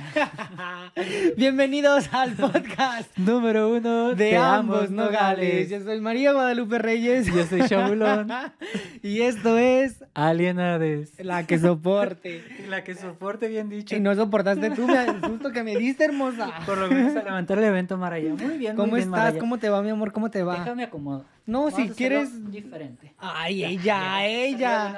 [1.36, 5.68] Bienvenidos al podcast Número uno de ambos nogales.
[5.68, 7.26] Yo soy María Guadalupe Reyes.
[7.26, 8.28] Yo soy Chabulón.
[9.02, 11.12] y esto es Alienades.
[11.18, 12.42] La que soporte.
[12.68, 13.94] La que soporte, bien dicho.
[13.96, 16.50] Y no soportaste tú, el susto que me diste, hermosa.
[16.66, 18.34] Por lo menos a levantar el evento, Maraya.
[18.34, 19.20] Muy bien, ¿Cómo muy bien, estás?
[19.20, 19.38] Maraya.
[19.38, 20.12] ¿Cómo te va, mi amor?
[20.12, 20.58] ¿Cómo te va?
[20.58, 21.24] Déjame acomodo.
[21.46, 22.50] No, Vamos si quieres.
[22.50, 23.14] Diferente.
[23.18, 24.94] Ay, ella, ella.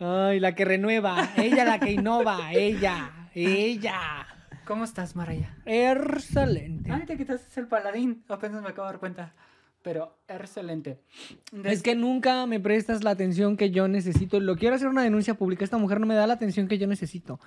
[0.00, 1.30] Ay, la que renueva.
[1.36, 2.52] Ella, la que innova.
[2.52, 4.26] Ella, ella.
[4.66, 5.56] ¿Cómo estás, Maraya?
[5.66, 6.90] Excelente.
[6.92, 8.24] Ay, te quitaste el paladín.
[8.28, 9.32] Apenas me acabo de dar cuenta.
[9.82, 11.00] Pero excelente.
[11.64, 14.38] Es que nunca me prestas la atención que yo necesito.
[14.38, 15.64] Lo quiero hacer una denuncia pública.
[15.64, 17.40] Esta mujer no me da la atención que yo necesito.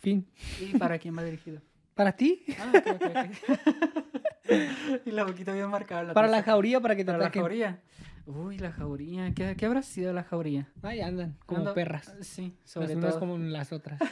[0.00, 0.26] Fin.
[0.60, 1.62] ¿Y para quién va dirigido?
[1.94, 2.42] ¿Para ti?
[2.58, 5.00] Ah, ok, ok, ok.
[5.06, 6.12] y la boquita bien marcada.
[6.12, 7.42] Para la jauría, para que te Para la ataquen.
[7.42, 7.80] jauría.
[8.26, 9.32] Uy, la jauría.
[9.34, 10.68] ¿Qué, qué habrá sido la jauría?
[10.82, 12.14] Ahí andan, como Ando- perras.
[12.20, 13.20] Sí, sobre Las unas todo.
[13.20, 13.98] como las otras.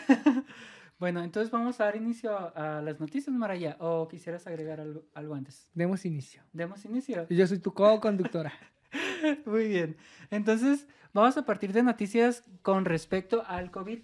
[1.01, 3.75] Bueno, entonces vamos a dar inicio a, a las noticias, Maraya.
[3.81, 5.71] ¿O quisieras agregar algo, algo antes?
[5.73, 6.43] Demos inicio.
[6.53, 7.27] Demos inicio.
[7.31, 8.53] Yo soy tu co-conductora.
[9.47, 9.97] Muy bien.
[10.31, 14.01] Entonces, vamos a partir de noticias con respecto al COVID.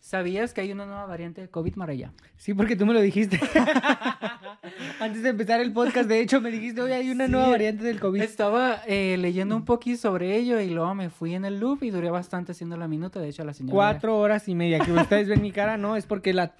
[0.00, 2.14] ¿Sabías que hay una nueva variante de COVID, Maraya?
[2.38, 3.38] Sí, porque tú me lo dijiste.
[5.00, 7.84] Antes de empezar el podcast, de hecho, me dijiste, hoy hay una Sí, nueva variante
[7.84, 8.22] del COVID.
[8.22, 11.90] Estaba eh, leyendo un poquito sobre ello y luego me fui en el loop y
[11.90, 13.20] duré bastante haciendo la minuta.
[13.20, 13.74] De hecho, la señora...
[13.74, 14.78] Cuatro horas y media.
[14.80, 16.54] Que ustedes ven mi cara, no, es porque la...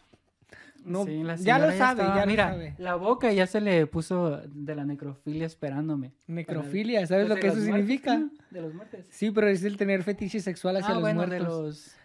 [0.84, 2.74] No, Sí, la ya lo sabe, estaba- ya Mira, lo sabe.
[2.76, 6.12] la boca ya se le puso de la necrofilia esperándome.
[6.26, 8.22] Necrofilia, ¿sabes Pues lo de que eso muertes, significa?
[8.50, 9.06] De los muertes.
[9.08, 11.38] Sí, pero es el tener fetiche sexual hacia ah, los bueno, muertos.
[11.38, 11.96] de los...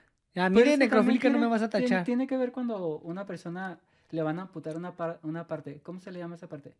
[0.46, 2.06] A mí de necrofílica no me vas a tiene- tachar.
[2.06, 3.80] Tiene, que ver cuando una persona
[4.12, 5.80] le van a amputar una, par- una parte.
[5.84, 6.74] ¿Cómo se le llama esa parte?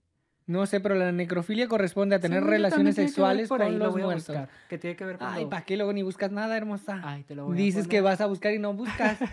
[0.48, 3.94] No sé, pero la necrofilia corresponde a tener relaciones sexuales por ahí, con lo los
[3.94, 4.28] voy a muertos.
[4.28, 5.38] buscar, que tiene que ver cuando...
[5.38, 7.00] Ay, ¿para qué luego ni buscas nada, hermosa?
[7.04, 9.20] Ay, te lo voy a Dices que vas a buscar y no buscas.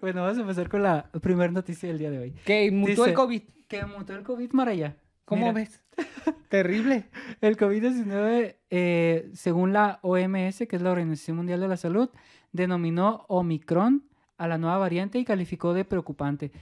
[0.00, 2.30] Bueno, vamos a empezar con la primera noticia del día de hoy.
[2.44, 3.42] que mutó el COVID.
[3.66, 4.96] Que mutó el COVID, Maraya.
[5.24, 5.80] ¿Cómo Mira, ves?
[6.48, 7.08] Terrible.
[7.40, 12.10] El COVID-19, eh, según la OMS, que es la Organización Mundial de la Salud,
[12.52, 14.04] denominó Omicron
[14.38, 16.52] a la nueva variante y calificó de preocupante.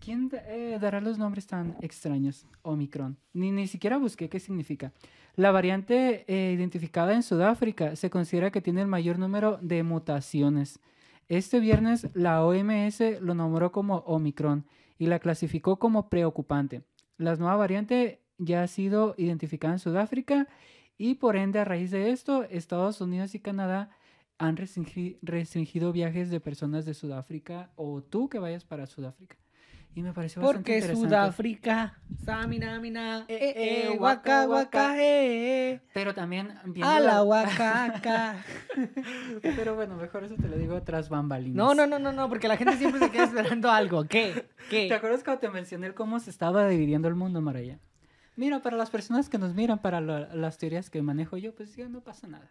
[0.00, 2.46] ¿Quién eh, dará los nombres tan extraños?
[2.62, 3.16] Omicron.
[3.32, 4.92] Ni, ni siquiera busqué qué significa.
[5.34, 10.80] La variante eh, identificada en Sudáfrica se considera que tiene el mayor número de mutaciones.
[11.28, 14.64] Este viernes la OMS lo nombró como Omicron
[14.98, 16.82] y la clasificó como preocupante.
[17.18, 20.48] La nueva variante ya ha sido identificada en Sudáfrica
[20.96, 23.90] y por ende a raíz de esto Estados Unidos y Canadá
[24.38, 29.36] han restringi- restringido viajes de personas de Sudáfrica o tú que vayas para Sudáfrica.
[29.94, 31.08] Y me pareció bastante Porque interesante.
[31.08, 35.80] Sudáfrica, Samina, mina, eh, Eh, eh, eh, waka, waka, waka, eh, eh.
[35.92, 38.36] Pero también viendo A la huacaca.
[39.42, 41.56] Pero bueno, mejor eso te lo digo tras bambalinas.
[41.56, 44.04] No, no, no, no, no, porque la gente siempre se queda esperando algo.
[44.06, 44.46] ¿Qué?
[44.68, 44.94] ¿Te ¿Qué?
[44.94, 47.80] acuerdas cuando te mencioné cómo se estaba dividiendo el mundo, Maraya?
[48.36, 51.74] Mira, para las personas que nos miran, para la- las teorías que manejo yo, pues
[51.74, 52.48] ya no pasa nada.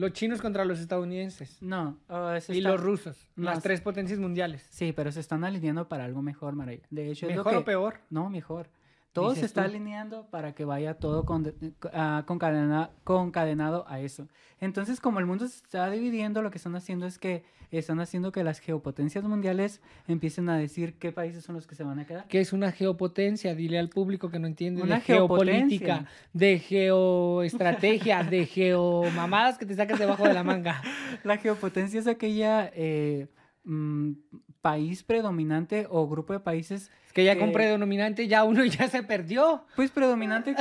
[0.00, 1.58] Los chinos contra los estadounidenses.
[1.60, 3.28] No, ah, Y está- los rusos.
[3.36, 4.66] No, Las tres potencias mundiales.
[4.70, 6.80] Sí, pero se están alineando para algo mejor, Maraya.
[6.90, 7.58] De hecho, es lo ¿Mejor que...
[7.58, 7.94] o peor?
[8.08, 8.68] No, mejor.
[9.12, 9.70] Todo se está tú.
[9.70, 11.54] alineando para que vaya todo conde-
[11.92, 14.28] ah, concadena- concadenado a eso.
[14.60, 18.32] Entonces, como el mundo se está dividiendo, lo que están haciendo es que están haciendo
[18.32, 22.04] que las geopotencias mundiales empiecen a decir qué países son los que se van a
[22.06, 22.26] quedar.
[22.28, 23.54] ¿Qué es una geopotencia?
[23.54, 29.74] Dile al público que no entiende Una de geopolítica, de geoestrategia, de geomamadas que te
[29.74, 30.82] sacas debajo de la manga.
[31.24, 33.28] La geopotencia es aquella eh,
[33.64, 34.12] mm,
[34.60, 38.86] país predominante o grupo de países, Es que ya Que- con predominante ya uno ya
[38.88, 39.64] se perdió.
[39.74, 40.54] pues predominante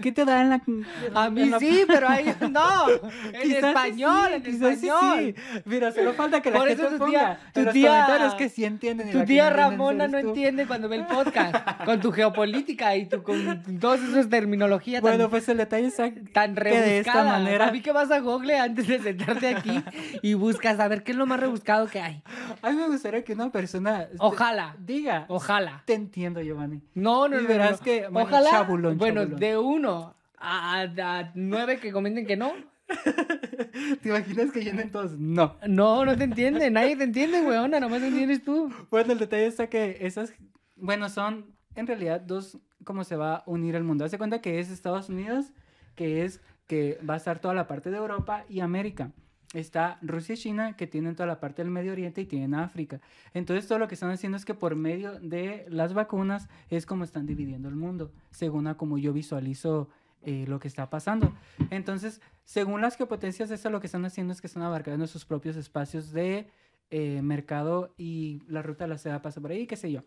[0.00, 0.62] que te da en la...
[1.16, 2.86] A mí la- sí, pero a ellos no.
[3.32, 5.34] En español, sí, en quizás sí, español.
[5.36, 5.60] sí.
[5.64, 7.88] Mira, solo falta que la Por gente eso tu ponga tía- tu en los tía-
[7.90, 9.08] comentarios que sí entienden.
[9.08, 10.28] y Tu tía no Ramona no tú.
[10.28, 15.10] entiende cuando ve el podcast con tu geopolítica y tu con todas esas terminologías tan,
[15.10, 15.96] Bueno, pues el detalle es
[16.32, 19.82] tan que de esta manera- A mí que vas a Google antes de sentarte aquí
[20.22, 22.22] y buscas a ver qué es lo más rebuscado que hay.
[22.62, 25.79] A mí me gustaría que una persona este, Ojalá, diga, ojalá.
[25.84, 26.82] Te entiendo, Giovanni.
[26.94, 27.48] No, no, Y no.
[27.48, 28.50] verás no, que, bueno, Ojalá.
[28.50, 29.40] chabulón, bueno, chabulón.
[29.40, 32.52] de uno a, a nueve que comenten que no.
[34.02, 35.18] ¿Te imaginas que llenen todos?
[35.18, 35.56] No.
[35.68, 36.70] No, no te entiende.
[36.70, 37.78] Nadie te entiende, weona.
[37.80, 38.72] Nomás entiendes tú.
[38.90, 40.32] Bueno, el detalle está que esas,
[40.76, 44.04] bueno, son en realidad dos, cómo se va a unir el mundo.
[44.04, 45.52] Hace cuenta que es Estados Unidos,
[45.94, 49.12] que es que va a estar toda la parte de Europa y América.
[49.52, 53.00] Está Rusia y China, que tienen toda la parte del Medio Oriente y tienen África.
[53.34, 57.02] Entonces, todo lo que están haciendo es que por medio de las vacunas es como
[57.02, 59.88] están dividiendo el mundo, según a como yo visualizo
[60.22, 61.32] eh, lo que está pasando.
[61.70, 65.56] Entonces, según las geopotencias, eso lo que están haciendo es que están abarcando sus propios
[65.56, 66.48] espacios de
[66.90, 70.02] eh, mercado y la ruta de la seda pasa por ahí, qué sé yo.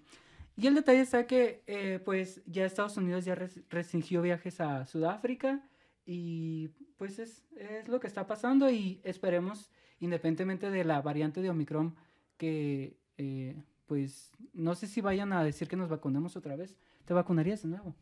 [0.55, 4.85] Y el detalle está que, eh, pues, ya Estados Unidos ya res- restringió viajes a
[4.85, 5.61] Sudáfrica
[6.05, 9.69] y, pues, es, es lo que está pasando y esperemos,
[9.99, 11.95] independientemente de la variante de Omicron,
[12.37, 13.55] que, eh,
[13.85, 16.75] pues, no sé si vayan a decir que nos vacunemos otra vez.
[17.05, 17.95] ¿Te vacunarías de nuevo?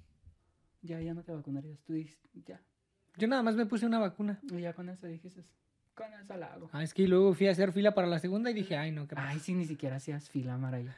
[0.81, 1.79] Ya, ya no te vacunarías.
[1.83, 2.61] Tú dices, ya.
[3.17, 4.39] Yo nada más me puse una vacuna.
[4.51, 5.43] Y ya con eso dijiste,
[5.93, 6.69] con eso la hago.
[6.71, 9.07] Ah, es que luego fui a hacer fila para la segunda y dije, ay, no,
[9.07, 10.95] qué Ay, sí, ni siquiera hacías fila, Maraya.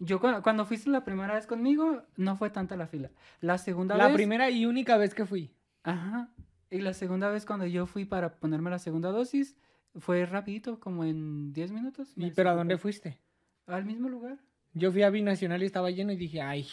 [0.00, 3.10] Yo cu- cuando fuiste la primera vez conmigo, no fue tanta la fila.
[3.40, 4.14] La segunda La vez...
[4.16, 5.54] primera y única vez que fui.
[5.84, 6.28] Ajá.
[6.70, 9.56] Y la segunda vez cuando yo fui para ponerme la segunda dosis,
[9.96, 12.12] fue rapidito, como en 10 minutos.
[12.16, 13.20] ¿Y pero a dónde fuiste?
[13.66, 14.38] Al mismo lugar.
[14.72, 16.66] Yo fui a Binacional y estaba lleno y dije, ay,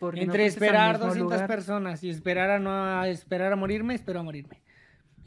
[0.00, 1.46] no entre esperar mismo 200 lugar.
[1.48, 4.62] personas y esperar a no a esperar a morirme, espero a morirme.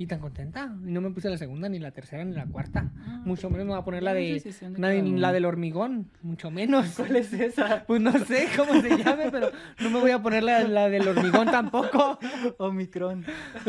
[0.01, 0.75] Y tan contenta.
[0.83, 2.92] Y no me puse la segunda, ni la tercera, ni la cuarta.
[3.06, 4.42] Ah, Mucho pues, menos me voy a poner la de,
[4.80, 6.09] la, de- del hormigón.
[6.24, 6.94] Mucho menos.
[6.98, 7.83] ¿Cuál es esa?
[7.86, 11.07] Pues no sé cómo se llame, pero no me voy a poner la, la del
[11.07, 12.18] hormigón tampoco.
[12.57, 13.24] Omicron.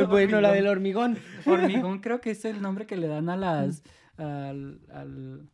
[0.08, 1.18] Bueno, la del hormigón.
[1.44, 3.82] Hormigón creo que es el nombre que le dan a las...
[4.16, 5.50] al, al-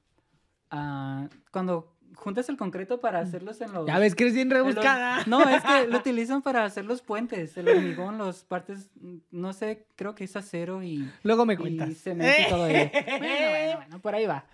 [0.71, 3.87] a- cuando juntas el concreto para hacerlos en los...
[3.87, 5.23] Ya ves que eres bien los- rebuscada.
[5.27, 9.53] no, es que lo utilizan para hacer los puentes, el hormigón, los partes, mm, no
[9.53, 11.97] sé, creo que es acero y, Luego me y cuentas.
[11.97, 12.91] cemento y todo ello.
[13.07, 14.45] Bueno, bueno, bueno, por ahí va.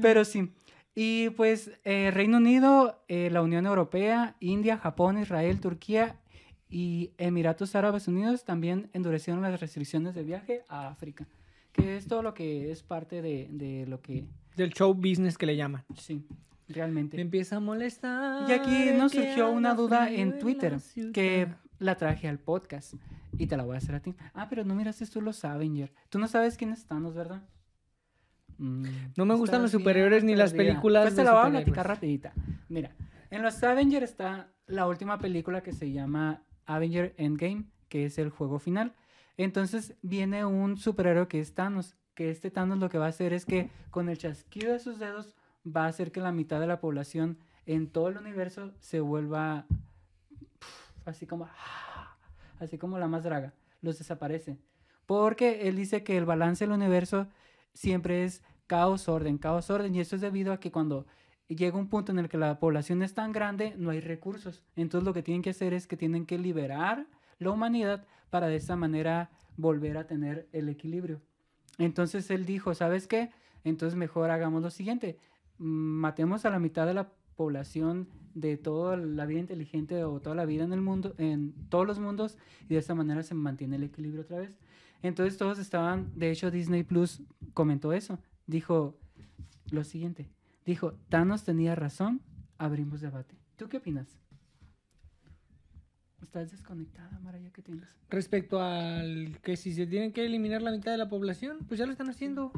[0.00, 0.50] Pero sí.
[0.94, 6.16] Y pues eh, Reino Unido, eh, la Unión Europea, India, Japón, Israel, Turquía
[6.68, 11.26] y Emiratos Árabes Unidos también endurecieron las restricciones de viaje a África.
[11.72, 14.24] Que es todo lo que es parte de, de lo que,
[14.56, 15.84] Del show business que le llaman.
[15.96, 16.26] sí,
[16.68, 17.16] realmente.
[17.16, 18.48] Me empieza a molestar.
[18.48, 20.78] Y aquí nos surgió una duda en la Twitter
[21.12, 22.94] que la traje al podcast
[23.38, 24.14] y te la voy a hacer a ti.
[24.34, 25.92] Ah, pero no miraste tú los Avenger.
[26.08, 27.42] Tú no sabes ¿no es verdad?
[28.58, 28.84] Mm,
[29.16, 32.32] No me gustan los superhéroes ni las películas Pues te la voy a platicar rapidita.
[32.68, 32.94] Mira,
[33.30, 38.30] en los Avenger está la última película que se llama Avenger Endgame, que es el
[38.30, 38.94] juego final.
[39.36, 41.96] Entonces viene un superhéroe que es Thanos,
[42.30, 45.34] este Thanos lo que va a hacer es que con el chasquido de sus dedos
[45.64, 49.66] va a hacer que la mitad de la población en todo el universo se vuelva
[51.04, 51.48] así como
[52.60, 54.56] así como la más draga, los desaparece.
[55.06, 57.26] Porque él dice que el balance del universo
[57.72, 59.94] siempre es caos, orden, caos, orden.
[59.94, 61.06] Y eso es debido a que cuando
[61.48, 64.62] llega un punto en el que la población es tan grande, no hay recursos.
[64.76, 67.06] Entonces lo que tienen que hacer es que tienen que liberar
[67.38, 71.20] la humanidad para de esta manera volver a tener el equilibrio.
[71.78, 73.30] Entonces él dijo, ¿sabes qué?
[73.64, 75.18] Entonces mejor hagamos lo siguiente.
[75.58, 80.34] mm, Matemos a la mitad de la población de toda la vida inteligente o toda
[80.36, 83.76] la vida en el mundo, en todos los mundos, y de esa manera se mantiene
[83.76, 84.56] el equilibrio otra vez.
[85.02, 87.22] Entonces todos estaban, de hecho Disney Plus
[87.54, 88.18] comentó eso.
[88.46, 88.98] Dijo
[89.70, 90.30] lo siguiente.
[90.64, 92.22] Dijo, Thanos tenía razón,
[92.58, 93.36] abrimos debate.
[93.56, 94.21] ¿Tú qué opinas?
[96.22, 97.96] Estás desconectada, Maraya, ¿qué tienes?
[98.08, 101.84] Respecto al que si se tienen que eliminar la mitad de la población, pues ya
[101.84, 102.52] lo están haciendo.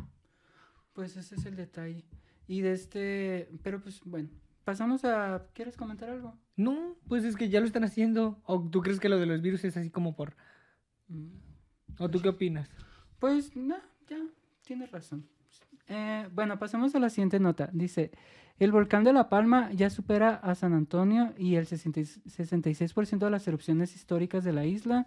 [0.93, 2.05] Pues ese es el detalle.
[2.47, 4.29] Y de este, pero pues bueno,
[4.65, 6.37] pasamos a, ¿quieres comentar algo?
[6.57, 8.41] No, pues es que ya lo están haciendo.
[8.45, 10.37] ¿O tú crees que lo de los virus es así como por...
[11.09, 11.31] Mm,
[11.99, 12.71] ¿O tú qué opinas?
[13.19, 14.19] Pues no, ya,
[14.63, 15.27] tienes razón.
[15.89, 17.69] Eh, bueno, pasamos a la siguiente nota.
[17.73, 18.11] Dice,
[18.59, 23.19] el volcán de La Palma ya supera a San Antonio y el 60 y 66%
[23.19, 25.07] de las erupciones históricas de la isla.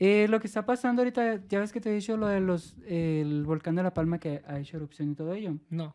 [0.00, 2.76] Eh, lo que está pasando ahorita, ya ves que te he dicho lo de los,
[2.86, 5.56] el volcán de La Palma que ha hecho erupción y todo ello.
[5.70, 5.94] No.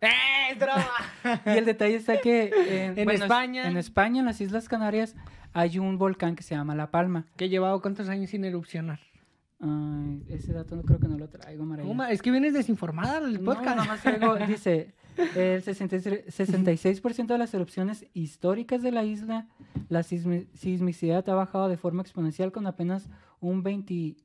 [0.00, 0.86] ¡Eh, broma!
[1.46, 3.66] Y el detalle está que en, En bueno, España.
[3.68, 5.16] en España, en las Islas Canarias,
[5.54, 7.24] hay un volcán que se llama La Palma.
[7.36, 9.00] que he llevado cuántos años sin erupcionar.
[9.60, 12.10] Ay, ese dato no creo que no lo traigo, María.
[12.10, 13.76] Es que vienes desinformada del No, podcast.
[13.76, 14.94] nada más traigo- dice,
[15.34, 19.48] el 63 66% de las erupciones históricas de la isla,
[19.88, 23.08] la sismi- sismicidad ha bajado de forma exponencial con apenas
[23.40, 24.16] un 20,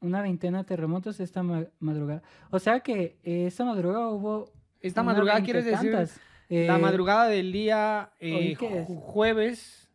[0.00, 2.22] una veintena de terremotos esta ma- madrugada.
[2.50, 4.52] O sea que eh, esta madrugada hubo...
[4.82, 6.20] Esta madrugada quieres decir veintetantas.
[6.50, 9.88] la Eh, madrugada del día eh, jueves.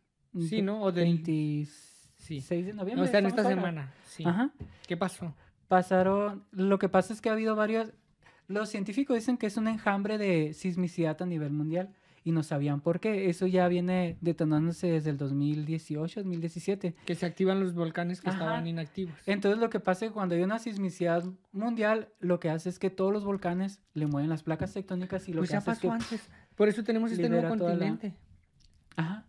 [0.48, 0.82] Sí, ¿no?
[0.82, 1.04] O del...
[1.04, 1.86] 26
[2.18, 2.40] Sí.
[2.62, 3.06] de noviembre.
[3.06, 3.92] O sea, en esta semana.
[4.08, 4.24] Sí.
[4.26, 4.50] Ajá.
[4.86, 5.34] ¿Qué pasó?
[5.68, 7.92] Pasaron, lo que pasa es que ha habido varios,
[8.46, 11.90] los científicos dicen que es un enjambre de sismicidad a nivel mundial
[12.24, 13.28] y no sabían por qué.
[13.28, 16.94] Eso ya viene detonándose desde el 2018, 2017.
[17.04, 18.38] Que se activan los volcanes que Ajá.
[18.38, 19.14] estaban inactivos.
[19.26, 21.22] Entonces lo que pasa es que cuando hay una sismicidad
[21.52, 25.32] mundial, lo que hace es que todos los volcanes le mueven las placas tectónicas y
[25.34, 25.94] lo Pues que ya hace es pasó que...
[25.94, 26.30] antes.
[26.54, 28.14] Por eso tenemos este nuevo la- continente.
[28.96, 29.24] Ajá.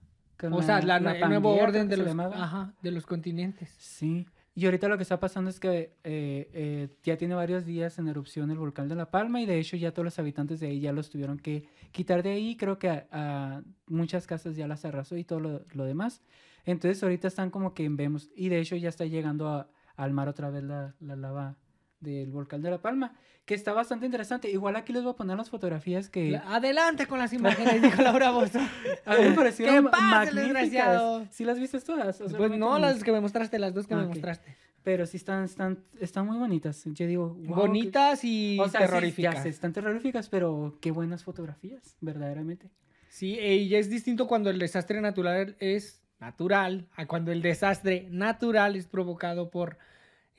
[0.52, 3.76] O sea, la- el nuevo orden de los, ajá, de los continentes.
[3.78, 4.26] Sí.
[4.56, 8.08] Y ahorita lo que está pasando es que eh, eh, ya tiene varios días en
[8.10, 10.80] erupción el volcán de La Palma y de hecho ya todos los habitantes de ahí
[10.82, 12.58] ya los tuvieron que quitar de ahí.
[12.58, 16.22] Creo que a, muchas casas ya las arrasó y todo lo, lo demás.
[16.66, 20.28] Entonces ahorita están como que vemos y de hecho ya está llegando a- al mar
[20.28, 21.58] otra vez la lava
[22.00, 23.14] del volcán de La Palma,
[23.46, 24.50] que está bastante interesante.
[24.50, 28.02] Igual aquí les voy a poner las fotografías que La- Adelante con las imágenes, dijo
[28.02, 28.60] Laura Bozo.
[29.06, 30.44] a mí me parecieron ¡Que pase el magníficas.
[30.64, 31.26] desgraciado!
[31.32, 32.22] ¿Sí las viste todas?
[32.22, 34.56] ¿O Pues no, las que me mostraste, las dos que me mostraste.
[34.82, 36.84] Pero sí están, están, están muy bonitas.
[36.86, 39.36] Yo digo, wow, qué- Bonitas y O sea, sí, terroríficas.
[39.36, 42.70] ya sé, están terroríficas, pero qué buenas fotografías, verdaderamente.
[43.10, 48.08] Sí, eh, y es distinto cuando el desastre natural es natural a cuando el desastre
[48.10, 49.78] natural es provocado por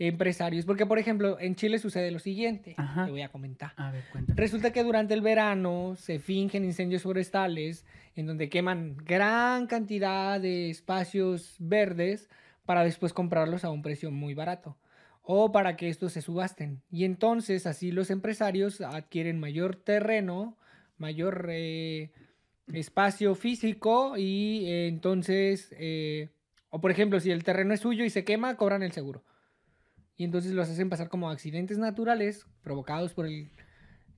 [0.01, 0.65] empresarios.
[0.65, 2.75] Porque, por ejemplo, en Chile sucede lo siguiente.
[2.77, 3.05] Ajá.
[3.05, 3.73] Te voy a comentar.
[3.77, 4.37] A ver, cuéntame.
[4.37, 7.85] Resulta que durante el verano se fingen incendios forestales
[8.17, 12.29] en donde queman gran cantidad de espacios verdes
[12.65, 14.77] para después comprarlos a un precio muy barato
[15.23, 16.83] o para que estos se subasten.
[16.91, 20.57] Y entonces así los empresarios adquieren mayor terreno,
[20.97, 22.11] mayor eh,
[22.73, 26.31] espacio físico y eh, entonces, eh,
[26.71, 29.23] o por ejemplo, si el terreno es suyo y se quema, cobran el seguro.
[30.21, 33.49] Y entonces los hacen pasar como accidentes naturales provocados por el,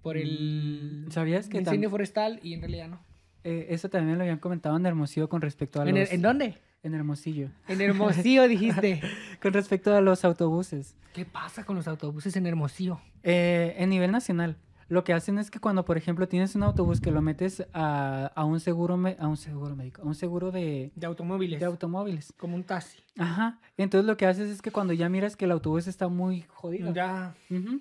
[0.03, 3.01] por el Mm, ¿sabías que incendio forestal y en realidad no.
[3.45, 6.09] Eh, eso también lo habían comentado en Hermosillo con respecto a ¿En, los...
[6.09, 6.55] el- ¿En dónde?
[6.83, 7.51] en Hermosillo.
[7.69, 9.01] En Hermosillo dijiste.
[9.41, 10.97] Con respecto a los autobuses.
[11.13, 13.01] ¿Qué pasa con los autobuses en Hermosillo?
[13.23, 14.57] Eh, en nivel nacional,
[14.93, 18.27] lo que hacen es que cuando, por ejemplo, tienes un autobús que lo metes a,
[18.35, 21.59] a un seguro me- a un seguro médico, a un seguro de, De automóviles.
[21.61, 22.33] de automóviles.
[22.37, 22.99] como un taxi.
[23.19, 23.59] Ajá.
[23.77, 26.93] Entonces lo que haces es que cuando ya miras que el autobús está muy jodido.
[26.93, 27.35] Ya.
[27.51, 27.81] Ujú.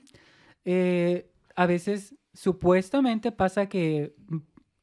[0.66, 4.16] Eh, a veces, supuestamente pasa que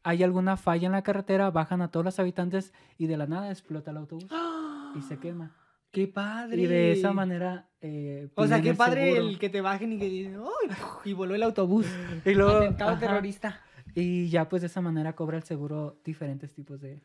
[0.03, 3.51] hay alguna falla en la carretera, bajan a todos los habitantes y de la nada
[3.51, 4.27] explota el autobús
[4.97, 5.55] y se quema.
[5.91, 6.63] ¡Qué padre!
[6.63, 7.69] Y de esa manera...
[7.81, 9.29] eh, O sea, piden qué padre seguro.
[9.29, 10.77] el que te bajen y que dicen, ¡ay!
[11.05, 11.87] Y voló el autobús.
[12.25, 13.61] Y luego, Atentado ajá, terrorista.
[13.95, 17.03] Y ya pues de esa manera cobra el seguro diferentes tipos de...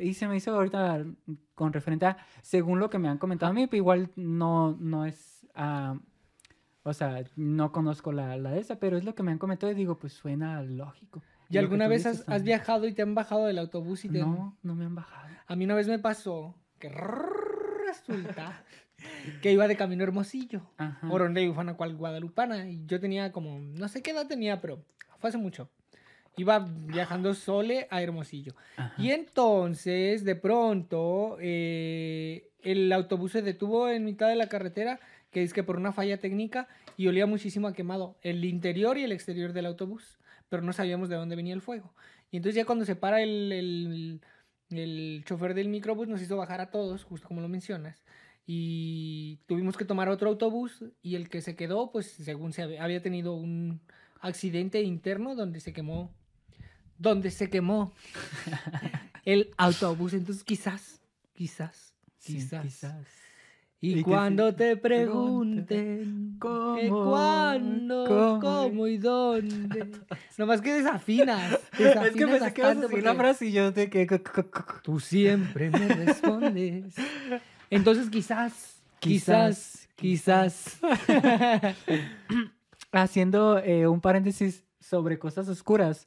[0.00, 1.04] y se me hizo ahorita
[1.54, 5.04] con referente a, según lo que me han comentado a mí, pero igual no, no
[5.04, 5.46] es...
[5.54, 5.98] ah,
[6.84, 9.72] o sea, no conozco la, la de esa, pero es lo que me han comentado
[9.72, 11.20] y digo, pues suena lógico.
[11.50, 14.20] ¿Y alguna vez has, viajado y te han bajado del autobús y te...
[14.20, 15.26] No, no me han bajado.
[15.48, 16.88] A mí una vez me pasó que
[18.06, 18.64] resulta
[19.42, 20.62] que iba de camino Hermosillo.
[20.78, 21.08] Ajá.
[21.08, 22.68] por donde iban a cual Guadalupana.
[22.68, 24.82] Y yo tenía como, no sé qué edad tenía, pero
[25.18, 25.68] fue hace mucho.
[26.36, 28.54] Iba viajando sole a Hermosillo.
[28.76, 28.94] Ajá.
[29.02, 35.00] Y entonces, de pronto, eh, el autobús se detuvo en mitad de la carretera,
[35.30, 39.04] que es que por una falla técnica, y olía muchísimo a quemado, el interior y
[39.04, 41.94] el exterior del autobús, pero no sabíamos de dónde venía el fuego.
[42.30, 44.20] Y entonces ya cuando se para el, el,
[44.70, 48.02] el chofer del microbús nos hizo bajar a todos, justo como lo mencionas,
[48.46, 53.02] y tuvimos que tomar otro autobús, y el que se quedó, pues según se había,
[53.02, 53.80] tenido un
[54.20, 56.12] accidente interno donde se quemó,
[56.98, 57.92] donde se quemó
[59.24, 61.00] el autobús, entonces quizás,
[61.34, 61.96] quizás,
[62.26, 63.25] Sí, quizás.
[63.80, 69.90] Y Y, que cuando te pregunten cómo, que cuándo, cómo, cómo, y dónde.
[70.38, 71.58] Nomás que desafinas.
[71.78, 74.06] Es que desafinas pensé que ibas a decir la frase y yo de que...
[74.82, 76.94] Tú siempre me respondes.
[77.68, 80.78] Entonces quizás, quizás, quizás.
[82.92, 86.06] Haciendo eh, un paréntesis sobre cosas oscuras.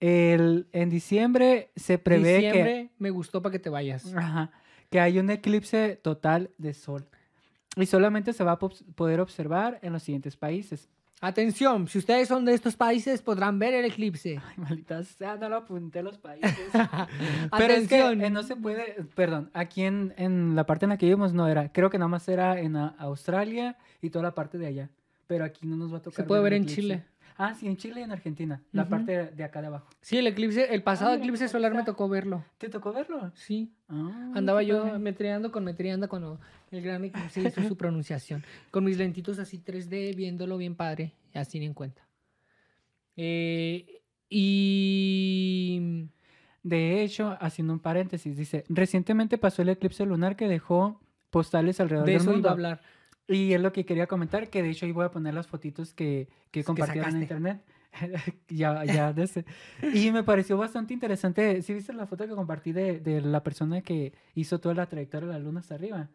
[0.00, 4.04] El, en diciembre se prevé Diciembre me gustó para que te vayas.
[4.04, 4.52] que, ajá,
[4.90, 7.06] que hay un eclipse total de sol.
[7.76, 10.88] Y solamente se va a poder observar en los siguientes países.
[11.20, 14.40] Atención, si ustedes son de estos países podrán ver el eclipse.
[14.48, 16.52] Ay, maldita sea, no lo apunté a los países.
[17.56, 18.22] Pero es que Atención.
[18.24, 21.48] eh, no se puede, perdón, aquí en, en la parte en la que vivimos no
[21.48, 24.90] era, creo que nada más era en a- Australia y toda la parte de allá.
[25.26, 26.16] Pero aquí no nos va a tocar.
[26.16, 26.66] Se puede ver el en.
[26.66, 27.04] Chile.
[27.40, 29.88] Ah, sí, en Chile y en Argentina, la parte de, de acá de abajo.
[30.00, 32.44] Sí, el eclipse, el pasado Ah, mira, eclipse solar me tocó verlo.
[32.58, 33.30] ¿Te tocó verlo?
[33.36, 33.72] Sí.
[33.88, 34.98] Ah, Andaba yo padre.
[34.98, 36.40] metreando con metreanda cuando
[36.72, 38.42] el gran eclipse hizo su pronunciación.
[38.72, 42.02] Con mis lentitos así 3D, viéndolo bien padre, así en cuenta.
[43.16, 46.08] Eh, y...
[46.64, 52.04] De hecho, haciendo un paréntesis, dice, recientemente pasó el eclipse lunar que dejó postales alrededor
[52.06, 52.40] De del eso mundo.
[52.40, 52.80] iba a hablar.
[53.28, 55.92] Y es lo que quería comentar, que de hecho ahí voy a poner las fotitos
[55.92, 57.62] que, que compartieron en internet.
[58.48, 59.44] ya, ya, de ese.
[59.92, 61.60] Y me pareció bastante interesante.
[61.62, 65.28] ¿Sí viste la foto que compartí de, de la persona que hizo toda la trayectoria
[65.28, 66.08] de la luna hasta arriba?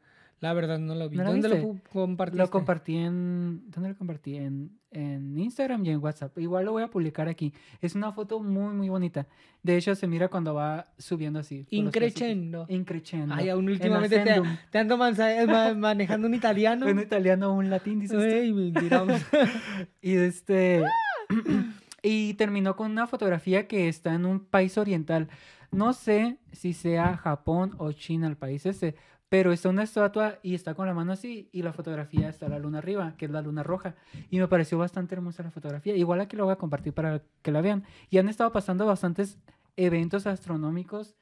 [0.43, 1.15] La verdad no lo vi.
[1.15, 1.89] ¿No lo ¿Dónde lo viste?
[1.93, 2.37] compartiste?
[2.43, 3.63] Lo compartí en.
[3.71, 4.35] ¿Dónde lo compartí?
[4.35, 6.37] En, en Instagram y en WhatsApp.
[6.37, 7.53] Igual lo voy a publicar aquí.
[7.79, 9.25] Es una foto muy, muy bonita.
[9.61, 11.65] De hecho, se mira cuando va subiendo así.
[11.69, 12.65] Increchendo.
[12.67, 13.33] Increchendo.
[13.33, 15.11] Ay, aún En últimamente te, te ando ma-
[15.77, 16.87] manejando un italiano.
[16.87, 18.23] Un italiano o un latín, dices tú.
[18.23, 19.05] Ey, mentira.
[20.01, 20.83] Y este.
[22.03, 25.29] y terminó con una fotografía que está en un país oriental.
[25.71, 28.95] No sé si sea Japón o China el país ese,
[29.33, 32.59] pero está una estatua y está con la mano así y la fotografía está la
[32.59, 33.95] luna arriba, que es la luna roja.
[34.29, 35.95] Y me pareció bastante hermosa la fotografía.
[35.95, 37.83] Igual aquí la voy a compartir para que la vean.
[38.11, 39.39] Y han estado pasando bastantes
[39.75, 41.15] eventos astronómicos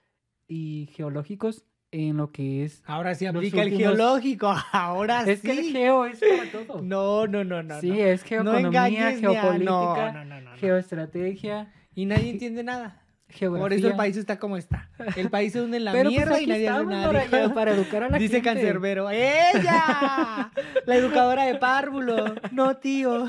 [0.46, 2.84] y geológicos en lo que es...
[2.86, 4.53] Ahora sí aplica el geológico.
[4.74, 5.48] Ahora Es sí.
[5.48, 6.82] que el geo es para todo.
[6.84, 7.80] No, no, no, no.
[7.80, 7.96] sí, no.
[7.96, 10.51] es No geoeconomía, geopolítica, No, no.
[10.58, 13.00] geoestrategia, Y nadie entiende nada.
[13.31, 13.61] Geografía.
[13.63, 14.89] Por eso el país está como está.
[15.15, 17.53] El país se hunde en la Pero pues mierda aquí y nadie hace nada.
[17.53, 18.50] para, educar a la Dice gente.
[18.50, 19.09] Cancerbero.
[19.09, 20.51] ¡Ella!
[20.85, 22.35] La educadora de párvulo.
[22.51, 23.27] No, tío.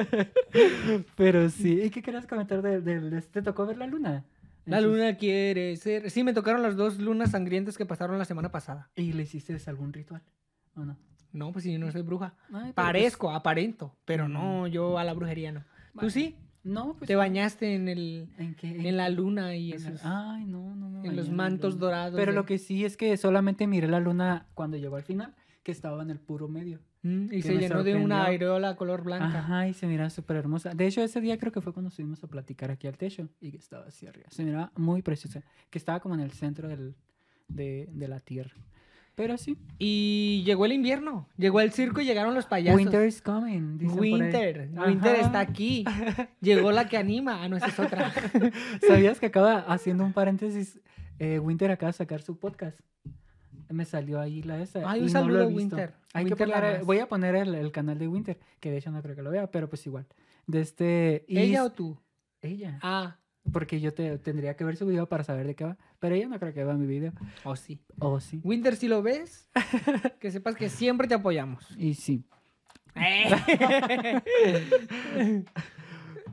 [1.16, 1.80] Pero sí.
[1.84, 4.24] ¿Y qué querías comentar de, de- de- ¿Te tocó ver la luna?
[4.64, 6.10] La luna quiere ser.
[6.10, 8.90] Sí, me tocaron las dos lunas sangrientas que pasaron la semana pasada.
[8.94, 10.22] ¿Y le hiciste algún ritual?
[10.76, 10.96] ¿O no?
[11.32, 12.34] No, pues si yo no soy bruja.
[12.52, 13.96] Ay, pues, Parezco, aparento.
[14.04, 15.64] Pero no, yo a la brujería no.
[15.98, 16.36] ¿Tú sí?
[16.64, 17.08] No, pues.
[17.08, 18.88] ¿Te bañaste en el ¿En qué?
[18.88, 19.72] en la luna y
[20.04, 22.14] Ay, no, no me en los mantos dorados?
[22.16, 25.34] Pero de- lo que sí es que solamente miré la luna cuando llegó al final,
[25.62, 26.80] que estaba en el puro medio.
[27.04, 29.40] Mm, y se llenó de una areola color blanca.
[29.40, 30.70] Ajá, y se miraba súper hermosa.
[30.72, 33.50] De hecho, ese día creo que fue cuando subimos a platicar aquí al techo y
[33.50, 34.28] que estaba así arriba.
[34.30, 35.42] Se miraba muy preciosa.
[35.70, 36.94] Que estaba como en el centro del,
[37.48, 38.54] de, de la tierra.
[39.14, 39.58] Pero sí.
[39.78, 41.28] Y llegó el invierno.
[41.36, 42.80] Llegó el circo y llegaron los payasos.
[42.80, 43.78] Winter is coming.
[43.78, 44.12] dicen por ahí.
[44.14, 44.70] Winter.
[44.86, 45.26] Winter Ajá.
[45.26, 45.84] está aquí.
[46.40, 47.42] Llegó la que anima.
[47.42, 48.12] Ah, no, esa es otra.
[48.86, 50.80] ¿Sabías que acaba, haciendo un paréntesis,
[51.18, 52.80] eh, Winter acaba de sacar su podcast?
[53.68, 54.82] Me salió ahí la esa.
[54.90, 55.56] Ay, un no saludo, visto.
[55.56, 55.94] Winter.
[56.14, 58.90] Hay Winter que poner, voy a poner el, el canal de Winter, que de hecho
[58.90, 60.06] no creo que lo vea, pero pues igual.
[60.46, 61.98] De este, ¿Ella o tú?
[62.42, 62.78] ella.
[62.82, 63.18] Ah,
[63.50, 65.76] Porque yo te, tendría que ver su video para saber de qué va.
[65.98, 67.12] Pero ella no creo que vea mi video.
[67.44, 67.80] o sí.
[67.98, 68.40] Oh, sí.
[68.44, 69.48] Winter, si lo ves,
[70.20, 71.66] que sepas que siempre te apoyamos.
[71.76, 72.24] Y sí.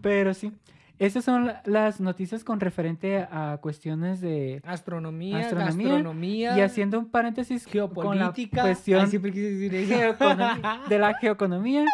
[0.01, 0.51] Pero sí.
[0.98, 4.62] Esas son la- las noticias con referente a cuestiones de...
[4.65, 7.88] Astronomía, Astronomía, gastronomía, Y haciendo un paréntesis con la
[8.34, 8.62] geopolítica.
[8.63, 10.15] cuestión Ay, siempre quise decir eso.
[10.89, 11.86] de la geoeconomía.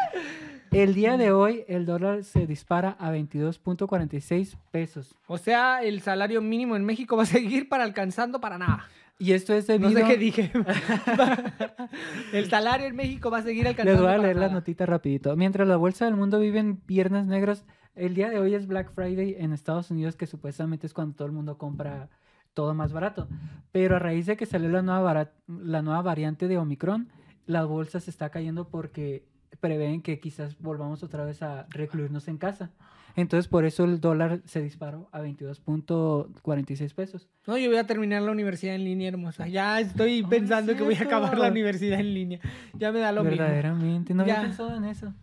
[0.72, 5.16] El día de hoy el dólar se dispara a 22.46 pesos.
[5.28, 8.88] O sea, el salario mínimo en México va a seguir para alcanzando para nada.
[9.18, 10.02] Y esto es No debido...
[10.02, 10.52] sé qué dije.
[12.34, 14.86] el salario en México va a seguir alcanzando Les voy a para leer la notita
[14.86, 15.36] rapidito.
[15.38, 17.64] Mientras la bolsa del mundo vive en viernes negros,
[17.96, 21.28] el día de hoy es Black Friday en Estados Unidos, que supuestamente es cuando todo
[21.28, 22.10] el mundo compra
[22.54, 23.28] todo más barato.
[23.72, 27.10] Pero a raíz de que salió la nueva, la nueva variante de Omicron,
[27.46, 29.24] la bolsa se está cayendo porque
[29.60, 32.72] prevén que quizás volvamos otra vez a recluirnos en casa.
[33.18, 37.30] Entonces, por eso el dólar se disparó a 22.46 pesos.
[37.48, 39.48] No, yo voy a terminar la universidad en línea, hermosa.
[39.48, 42.40] Ya estoy Oh, pensando que voy a acabar la universidad en línea.
[42.74, 43.38] Ya me da lo mismo.
[43.38, 44.42] Verdaderamente, no había Ya.
[44.42, 45.14] pensado en eso.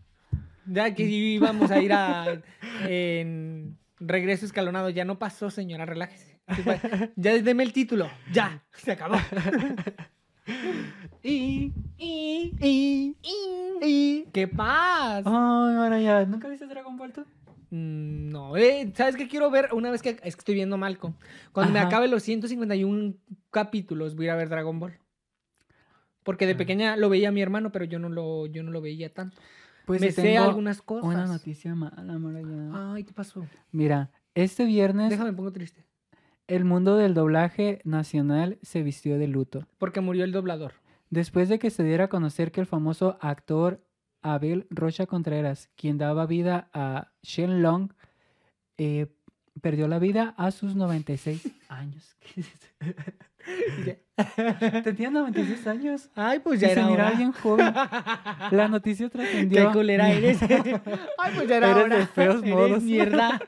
[0.66, 2.40] Ya que íbamos a ir a
[2.88, 4.88] en regreso escalonado.
[4.88, 6.40] Ya no pasó, señora, relájese.
[7.16, 8.08] Ya deme el título.
[8.32, 9.16] Ya, se acabó.
[11.24, 11.72] Y...
[11.98, 13.16] Y, y...
[13.22, 14.11] y...
[14.32, 15.22] ¿Qué pasa?
[15.26, 16.24] Ay, ahora ya.
[16.24, 17.22] ¿Nunca viste Dragon Ball tú?
[17.70, 19.68] Mm, No, eh, ¿sabes qué quiero ver?
[19.72, 21.14] Una vez que es que estoy viendo Malcolm.
[21.52, 23.14] Cuando me acabe los 151
[23.50, 24.98] capítulos, voy a ir a ver Dragon Ball.
[26.22, 26.56] Porque de Ah.
[26.56, 29.36] pequeña lo veía mi hermano, pero yo no lo, yo no lo veía tanto.
[29.86, 31.04] Pues me sé algunas cosas.
[31.04, 32.92] Una noticia mala, Maraya.
[32.94, 33.44] Ay, ¿qué pasó?
[33.72, 35.84] Mira, este viernes Déjame, me pongo triste.
[36.46, 39.66] el mundo del doblaje nacional se vistió de luto.
[39.78, 40.74] Porque murió el doblador.
[41.10, 43.84] Después de que se diera a conocer que el famoso actor
[44.22, 47.92] Abel Rocha Contreras, quien daba vida a Shenlong,
[48.78, 49.06] eh,
[49.60, 52.16] perdió la vida a sus 96 años.
[52.20, 52.48] ¿Qué es?
[54.84, 56.10] Tenía 96 años.
[56.14, 57.16] Ay, pues Y ya se era miraba hora.
[57.18, 57.74] bien joven.
[58.52, 59.72] La noticia Qué trascendió.
[59.72, 60.40] culera eres.
[60.42, 61.96] Ay, pues ya era Eres hora.
[61.96, 62.82] de feos Eres modos.
[62.82, 63.40] mierda.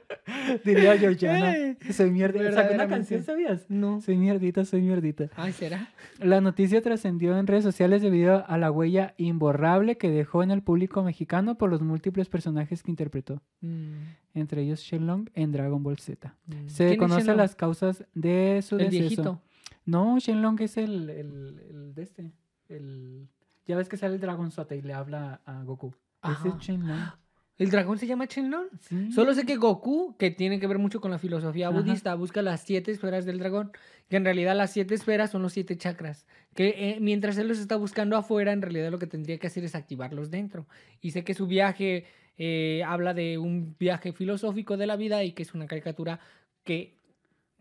[0.64, 1.54] Diría Georgiana.
[1.54, 2.50] Eh, Soy mierda.
[2.52, 3.66] Sacó una canción, ¿sabías?
[3.68, 4.00] No.
[4.00, 5.28] Soy mierdita, soy mierdita.
[5.36, 5.90] Ay, ¿será?
[6.18, 10.62] La noticia trascendió en redes sociales debido a la huella imborrable que dejó en el
[10.62, 15.98] público mexicano por los múltiples personajes que interpretó, Mm, entre ellos Shenlong en Dragon Ball
[15.98, 16.34] Z.
[16.46, 16.52] mm.
[16.52, 19.00] Se ¿Quién es desconocen las causas de su El deceso.
[19.00, 19.42] viejito.
[19.86, 22.32] No, Shenlong es el, el, el de este.
[22.68, 23.28] El...
[23.66, 25.94] Ya ves que sale el Dragon Sota y le habla a Goku.
[26.22, 27.12] Ese es Shenlong.
[27.56, 28.66] El dragón se llama Shenlong.
[28.80, 29.12] Sí.
[29.12, 31.78] Solo sé que Goku, que tiene que ver mucho con la filosofía Ajá.
[31.78, 33.70] budista, busca las siete esferas del dragón,
[34.08, 37.60] que en realidad las siete esferas son los siete chakras, que eh, mientras él los
[37.60, 40.66] está buscando afuera, en realidad lo que tendría que hacer es activarlos dentro.
[41.00, 42.06] Y sé que su viaje
[42.38, 46.18] eh, habla de un viaje filosófico de la vida y que es una caricatura
[46.64, 46.96] que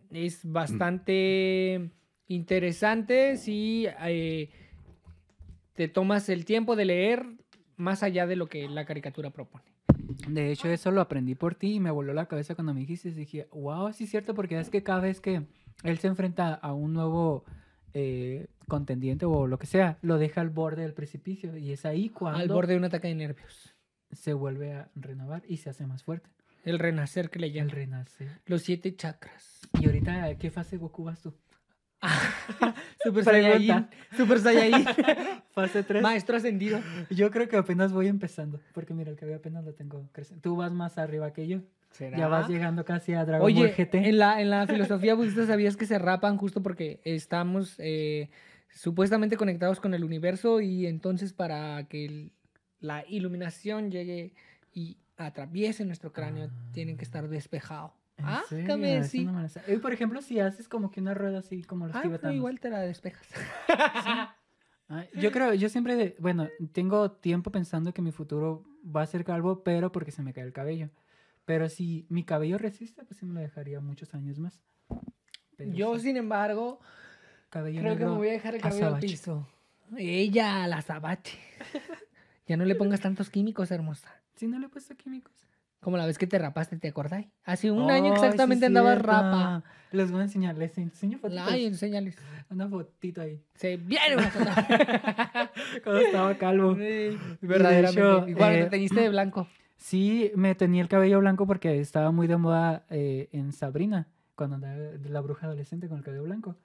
[0.10, 1.92] es bastante
[2.28, 4.50] interesante si eh,
[5.74, 7.26] te tomas el tiempo de leer
[7.78, 9.64] más allá de lo que la caricatura propone.
[10.28, 13.12] De hecho, eso lo aprendí por ti y me voló la cabeza cuando me dijiste.
[13.12, 15.44] Dije, wow, sí es cierto, porque es que cada vez que
[15.84, 17.44] él se enfrenta a un nuevo
[17.94, 21.58] eh, contendiente o lo que sea, lo deja al borde del precipicio.
[21.58, 23.74] Y es ahí cuando Al borde de un ataque de nervios.
[24.12, 26.30] se vuelve a renovar y se hace más fuerte.
[26.64, 27.70] El renacer que le El llaman.
[27.72, 28.28] renace.
[28.46, 29.62] Los siete chakras.
[29.82, 31.34] Y ahorita, ¿qué fase Goku vas tú?
[33.04, 33.24] Super.
[33.24, 33.88] Saiyajin.
[34.16, 34.86] Super Saiyajin.
[35.54, 36.02] Fase 3.
[36.02, 36.80] Maestro ascendido.
[37.10, 38.60] Yo creo que apenas voy empezando.
[38.74, 40.42] Porque mira, el cabello apenas lo tengo creciendo.
[40.42, 41.60] Tú vas más arriba que yo.
[42.00, 43.96] Ya vas llegando casi a Dragon Ball Oye, GT.
[44.08, 48.32] en la, en la filosofía budista sabías que se rapan justo porque estamos eh,
[48.72, 52.32] supuestamente conectados con el universo y entonces para que el-
[52.80, 54.34] la iluminación llegue
[54.74, 57.92] y atraviese nuestro cráneo tienen que estar despejados.
[58.18, 59.26] ¿En Ah, Eso sí.
[59.26, 62.36] no por ejemplo, si haces como que una rueda así como los Ah, tibetanos.
[62.36, 63.28] igual te la despejas.
[63.68, 64.36] Ah,
[65.16, 69.24] yo creo, yo siempre, de- bueno, tengo tiempo pensando que mi futuro va a ser
[69.26, 70.90] calvo, pero porque se me cae el cabello.
[71.46, 74.62] Pero si mi cabello resiste, pues sí me lo dejaría muchos años más.
[75.58, 76.80] Pero Yo, sí, sin embargo,
[77.50, 79.48] cabello Creo que me voy a dejar el cabello al piso.
[79.98, 81.38] Ella, la azabache.
[82.48, 84.10] ya no le pongas tantos químicos, hermosa.
[84.36, 85.34] Sí, no le he puesto químicos.
[85.84, 87.28] Como la vez que te rapaste, ¿te acordáis?
[87.44, 89.64] Hace un año sí exactamente es andabas rapa.
[89.92, 91.46] Les voy a enseñar, les enseño fotitos.
[91.48, 92.16] Ay, enséñales.
[92.50, 93.44] Una fotito ahí.
[93.56, 94.16] Se viene.
[95.84, 96.76] Cuando estaba calvo.
[96.76, 98.00] Sí, verdaderamente.
[98.00, 99.48] hecho, cuando eh, te teñiste de blanco.
[99.76, 104.56] Sí, me tenía el cabello blanco porque estaba muy de moda eh, en Sabrina, cuando
[104.56, 106.56] andaba la bruja adolescente con el cabello blanco.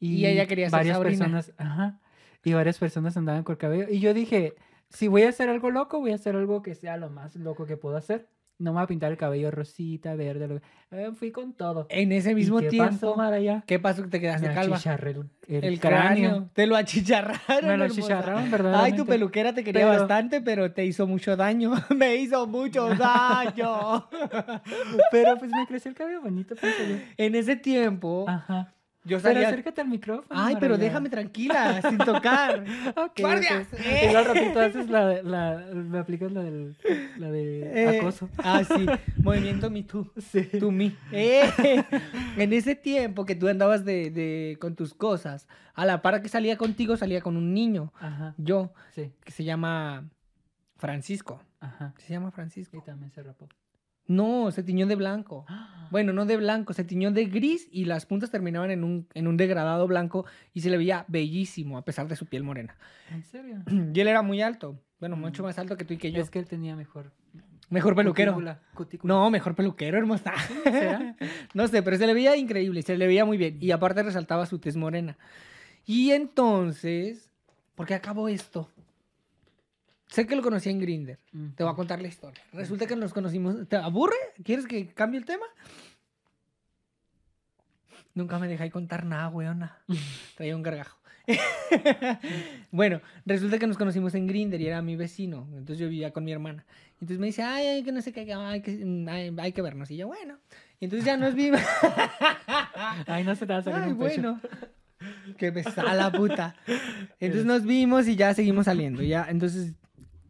[0.00, 1.24] Y ella quería ser varias Sabrina.
[1.24, 2.00] personas, ajá,
[2.42, 3.86] y varias personas andaban con el cabello.
[3.88, 4.54] Y yo dije,
[4.90, 7.66] si voy a hacer algo loco, voy a hacer algo que sea lo más loco
[7.66, 8.26] que puedo hacer.
[8.58, 10.48] No me voy a pintar el cabello rosita, verde.
[10.48, 10.60] Lo...
[10.96, 11.86] eh, fui con todo.
[11.90, 12.90] En ese ¿Y mismo qué tiempo.
[12.90, 13.62] pasó, Maraya?
[13.66, 14.78] ¿Qué pasó que te quedaste Me calva?
[14.78, 16.30] el, el El cráneo.
[16.30, 16.50] cráneo.
[16.54, 17.68] Te lo achicharraron.
[17.68, 18.96] Me lo achicharraron, Ay, verdaderamente.
[18.98, 21.72] tu peluquera te quería Pero- bastante, pero te hizo mucho daño.
[21.94, 24.08] Me hizo mucho daño.
[25.10, 26.54] Pero pues me creció el cabello bonito,
[27.16, 28.72] en ese tiempo, Ajá.
[29.06, 29.48] Yo Pero salía...
[29.48, 30.38] acércate al micrófono.
[30.40, 32.64] Ay, pero déjame tranquila, sin tocar.
[32.96, 33.68] Ok, ¡Guardias!
[33.72, 33.80] ok.
[33.80, 34.00] ¡Eh!
[34.08, 36.76] Y luego al ratito haces la, de- la, me aplicas la del,
[37.18, 38.28] la de Eh, acoso.
[38.38, 38.86] Ah, sí.
[39.22, 40.10] Movimiento Me Too.
[40.20, 40.42] Sí.
[40.58, 40.92] To me.
[41.12, 41.48] Eh,
[42.36, 46.28] en ese tiempo que tú andabas de, de- con tus cosas, a la par que
[46.28, 47.92] salía contigo, salía con un niño.
[48.00, 50.08] Ajá, Yo, sí, que se llama
[50.76, 51.40] Francisco.
[51.60, 51.94] ajá.
[51.98, 52.76] Se llama Francisco.
[52.76, 53.48] Y también se rapó.
[54.06, 55.44] No, se tiñó de blanco.
[55.88, 59.28] Bueno, no de blanco, se tiñó de gris y las puntas terminaban en un, en
[59.28, 62.76] un degradado blanco y se le veía bellísimo a pesar de su piel morena.
[63.12, 63.62] ¿En serio?
[63.94, 65.20] Y él era muy alto, bueno, Mm.
[65.20, 66.20] mucho más alto que tú y que yo.
[66.20, 67.12] Es que él tenía mejor.
[67.70, 68.32] Mejor peluquero.
[68.32, 69.14] cutícula, cutícula.
[69.14, 70.34] No, mejor peluquero, hermosa.
[70.64, 71.14] ¿Será?
[71.54, 73.56] no sé, pero se le veía increíble, se le veía muy bien.
[73.60, 75.16] Y aparte resaltaba su tez morena.
[75.84, 77.30] Y entonces,
[77.76, 78.68] ¿por qué acabó esto?
[80.08, 81.18] Sé que lo conocí en Grinder.
[81.56, 82.42] Te voy a contar la historia.
[82.52, 83.68] Resulta que nos conocimos.
[83.68, 84.16] ¿Te aburre?
[84.44, 85.46] ¿Quieres que cambie el tema?
[88.14, 89.78] Nunca me dejáis contar nada, weona.
[90.36, 90.98] Traía un gargajo.
[92.70, 95.46] bueno, resulta que nos conocimos en Grinder y era mi vecino.
[95.52, 96.64] Entonces yo vivía con mi hermana.
[96.94, 99.90] Entonces me dice, ay, ay, que no sé qué, hay que, mm, hay, que vernos.
[99.90, 100.38] Y yo, bueno.
[100.80, 101.60] Y entonces ya nos vimos.
[103.06, 104.40] Ay, no se te va a salir Ay, un bueno.
[105.38, 106.54] Que me la puta.
[107.18, 109.02] Entonces nos vimos y ya seguimos saliendo.
[109.02, 109.72] Ya, entonces,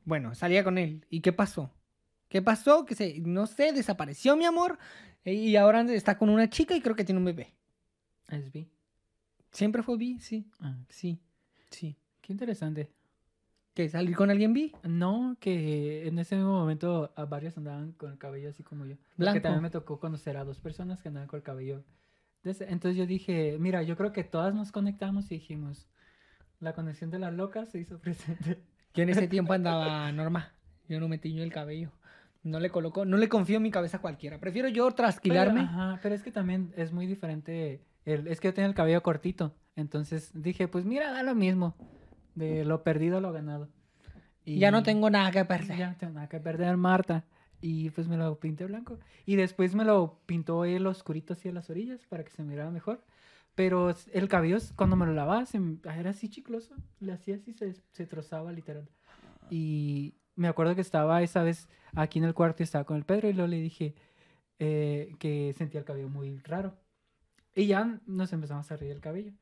[0.07, 1.05] bueno, salía con él.
[1.11, 1.71] ¿Y qué pasó?
[2.31, 2.87] ¿Qué pasó?
[2.87, 4.79] Que se, no sé, desapareció mi amor.
[5.25, 7.53] e- Y ahora está con una chica y creo que tiene un bebé.
[8.29, 8.71] Es bi.
[9.53, 11.21] Siempre fue bi, sí, Ah, sí,
[11.71, 11.97] sí.
[12.23, 12.91] qué interesante.
[13.75, 13.89] ¿Qué?
[13.91, 14.73] ¿Salir con alguien bi?
[14.85, 18.97] No, que en ese mismo momento a varios andaban con el cabello así como yo.
[19.19, 19.43] Blanco.
[19.43, 21.85] también me tocó conocer a dos personas que andaban con el cabello.
[22.45, 25.89] Entonces yo dije, mira, yo creo que todas nos conectamos y dijimos,
[26.61, 28.63] la conexión de las locas se hizo presente.
[28.97, 30.51] Yo en ese tiempo andaba normal.
[30.89, 31.91] Yo no me tiño el cabello.
[32.43, 34.39] No le coloco, no le confío en mi cabeza a cualquiera.
[34.39, 35.61] Prefiero yo Pero, trasquilarme.
[35.63, 37.83] ajá, pero es que también es muy diferente.
[38.05, 39.53] El, es que yo tenía el cabello cortito.
[39.75, 41.75] Entonces dije, pues mira, da lo mismo.
[42.35, 43.69] De lo perdido a lo ganado.
[44.45, 45.77] y ya no tengo nada que perder.
[45.77, 47.25] Ya no tengo nada que perder, Marta.
[47.61, 49.01] Y pues me lo pinté blanco.
[49.25, 52.71] Y después me lo pintó él oscurito así a las orillas para que se mirara
[52.71, 53.03] mejor.
[53.57, 55.59] Pero el cabello, cuando me lo lavaba, se
[55.99, 56.77] era así chicloso.
[57.01, 58.89] Le hacía así, se, se trozaba literal.
[59.51, 63.05] Y me acuerdo que estaba esa vez aquí en el cuarto y estaba con el
[63.05, 63.95] Pedro y luego le dije
[64.59, 66.77] eh, que sentía el cabello muy raro.
[67.55, 69.33] Y ya nos empezamos a reír el cabello.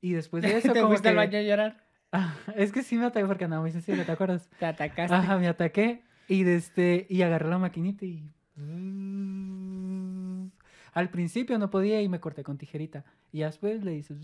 [0.00, 1.86] Y después de eso, ¿Te como fuiste al que- baño a llorar?
[2.12, 4.50] Ah, es que sí me ataqué porque andaba muy sensible, ¿te acuerdas?
[4.58, 5.14] Te atacaste.
[5.14, 8.28] Ajá, me ataqué y, de este, y agarré la maquinita y...
[10.92, 13.04] Al principio no podía y me corté con tijerita.
[13.32, 14.14] Y después le hice...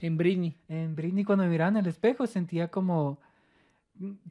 [0.00, 0.56] En Britney.
[0.68, 3.20] En Britney cuando me miraba en el espejo sentía como...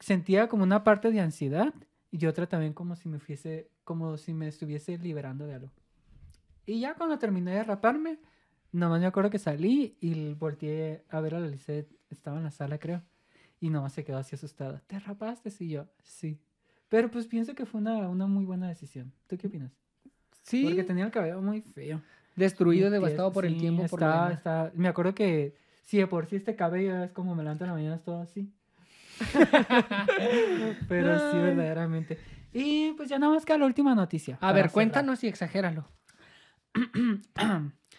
[0.00, 1.74] Sentía como una parte de ansiedad
[2.10, 3.70] y otra también como si me fuese...
[3.84, 5.70] Como si me estuviese liberando de algo.
[6.66, 8.18] Y ya cuando terminé de raparme,
[8.72, 11.88] nomás me acuerdo que salí y volteé a ver a la Lisette.
[12.10, 13.02] Estaba en la sala, creo.
[13.60, 14.82] Y nomás se quedó así asustada.
[14.86, 15.50] ¿Te rapaste?
[15.60, 16.40] Y yo, sí.
[16.88, 19.12] Pero pues pienso que fue una, una muy buena decisión.
[19.26, 19.72] ¿Tú qué opinas?
[20.46, 20.64] Sí.
[20.64, 22.00] Porque tenía el cabello muy feo.
[22.36, 23.84] Destruido, devastado por el tiempo.
[23.88, 24.32] por Está, demás.
[24.38, 25.54] está- me acuerdo que
[25.84, 28.20] si de por sí este cabello es como me levanto en la mañana, es todo
[28.20, 28.50] así.
[30.88, 32.18] Pero sí, verdaderamente.
[32.52, 34.38] Y pues ya nada más que la última noticia.
[34.40, 34.72] A ver, cerrar.
[34.72, 35.88] cuéntanos y exagéralo.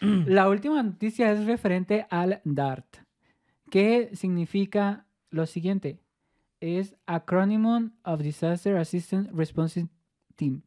[0.00, 2.98] La última noticia es referente al DART,
[3.70, 5.98] que significa lo siguiente.
[6.60, 9.88] Es Acronym of Disaster Assistance Response
[10.36, 10.62] Team,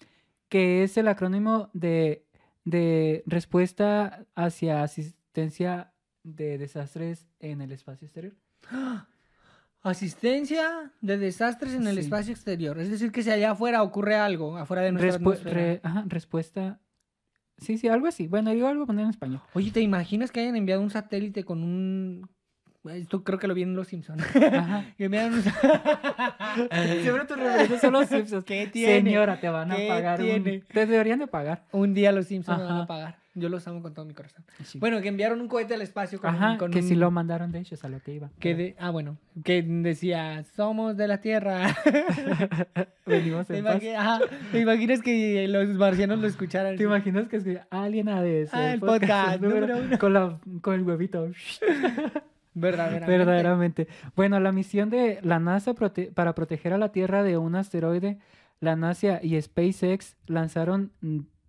[0.51, 2.25] que es el acrónimo de,
[2.65, 8.33] de respuesta hacia asistencia de desastres en el espacio exterior.
[9.81, 12.01] Asistencia de desastres en el Sí.
[12.01, 12.77] espacio exterior.
[12.79, 16.79] Es decir, que si allá afuera ocurre algo, afuera de nuestra Respu- re- ajá, respuesta.
[17.57, 18.27] Sí, sí, algo así.
[18.27, 19.41] Bueno, digo algo poner en español.
[19.53, 22.29] Oye, ¿te imaginas que hayan enviado un satélite con un...
[22.89, 24.23] Esto creo que lo vi en Los Simpsons.
[24.35, 24.85] Ajá.
[24.97, 25.41] que enviaron un...
[27.01, 28.43] Siempre tus referencias son los Simpsons.
[28.45, 29.09] ¿Qué tiene?
[29.11, 30.19] Señora, te van a ¿Qué pagar.
[30.19, 30.63] un- tiene?
[30.73, 31.63] Te deberían de pagar.
[31.71, 33.21] un día Los Simpsons me van a pagar.
[33.33, 34.43] Yo los amo con todo mi corazón.
[34.65, 34.77] Sí.
[34.77, 36.83] Bueno, que enviaron un cohete al espacio con, Ajá, con que un...
[36.85, 38.29] sí lo mandaron, de hecho, es a lo que iba.
[38.39, 39.15] que de- Ah, bueno.
[39.45, 41.73] Que decía, somos de la Tierra.
[43.05, 43.81] Venimos ¿Te, en paz.
[43.97, 44.19] ajá,
[44.51, 46.75] ¿te imaginas que los marcianos lo escucharan?
[46.75, 48.53] ¿Te imaginas que es Alien ADS?
[48.53, 49.97] Ah, el podcast número uno.
[49.97, 51.29] Con, la, con el huevito.
[52.53, 53.17] Verdaderamente.
[53.17, 53.87] Verdaderamente.
[54.15, 58.17] Bueno, la misión de la NASA prote- para proteger a la Tierra de un asteroide,
[58.59, 60.91] la NASA y SpaceX lanzaron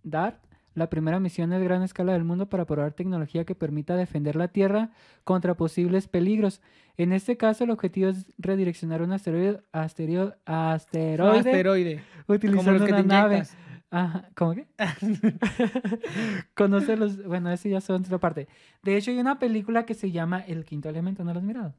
[0.03, 0.37] DART,
[0.75, 4.47] la primera misión de gran escala del mundo para probar tecnología que permita defender la
[4.47, 4.89] Tierra
[5.23, 6.61] contra posibles peligros.
[6.97, 12.01] En este caso, el objetivo es redireccionar un asteroide, asterio- asteroide, Asteroide.
[12.27, 13.35] utilizando Como los que una te nave.
[13.35, 13.57] inyectas.
[13.95, 14.65] Ajá, ¿cómo qué?
[16.55, 17.23] Conoce los.
[17.25, 18.47] Bueno, eso ya son otra parte.
[18.81, 21.73] De hecho, hay una película que se llama El Quinto Elemento, ¿no la has mirado?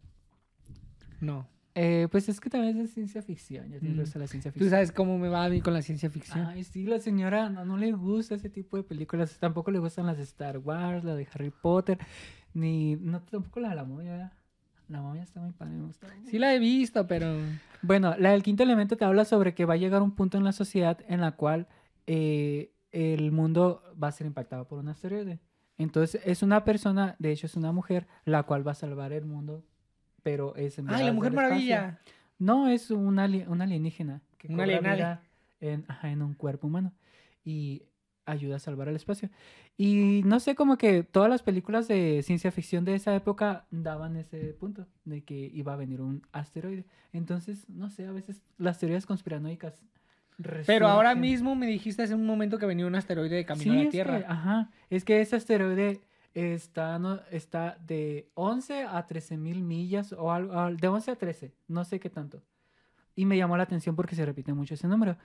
[1.20, 1.46] No.
[1.74, 3.68] Eh, pues es que también es de ciencia ficción.
[3.68, 3.96] Ya te Mm.
[3.98, 4.70] la ciencia Tú ficción.
[4.70, 6.46] sabes cómo me va a mí con la ciencia ficción.
[6.46, 9.36] Ay, sí, la señora no, no le gusta ese tipo de películas.
[9.40, 11.98] Tampoco le gustan las de Star Wars, la de Harry Potter,
[12.52, 12.94] ni.
[12.94, 14.12] No, tampoco la de la momia.
[14.12, 14.32] ¿verdad?
[14.88, 16.06] La momia está muy padre, me gusta.
[16.30, 17.34] Sí la he visto, pero...
[17.82, 20.44] Bueno, la del quinto elemento te habla sobre que va a llegar un punto en
[20.44, 21.66] la sociedad en la cual
[22.06, 25.40] eh, el mundo va a ser impactado por un asteroide.
[25.78, 29.24] Entonces es una persona, de hecho es una mujer, la cual va a salvar el
[29.24, 29.64] mundo,
[30.22, 31.32] pero es ¡Ay, la desde Mujer.
[31.32, 32.00] Maravilla!
[32.38, 34.96] No, es un, ali- un alienígena que Un cobra alienade.
[34.96, 35.22] vida
[35.60, 36.92] en, ajá, en un cuerpo humano
[37.44, 37.82] y
[38.26, 39.28] ayuda a salvar el espacio.
[39.76, 44.16] Y no sé, como que todas las películas de ciencia ficción de esa época daban
[44.16, 46.86] ese punto de que iba a venir un asteroide.
[47.12, 49.82] Entonces, no sé, a veces las teorías conspiranoicas.
[50.66, 53.80] Pero ahora mismo me dijiste hace un momento que venía un asteroide de camino Sí,
[53.80, 54.18] a la Tierra.
[54.18, 56.00] que, ajá, es que ese asteroide
[56.34, 61.16] está, no, está de 11 a 13 mil millas o algo, al- de 11 a
[61.16, 62.42] 13, no sé qué tanto.
[63.14, 65.16] Y me llamó la atención porque se repite mucho ese número.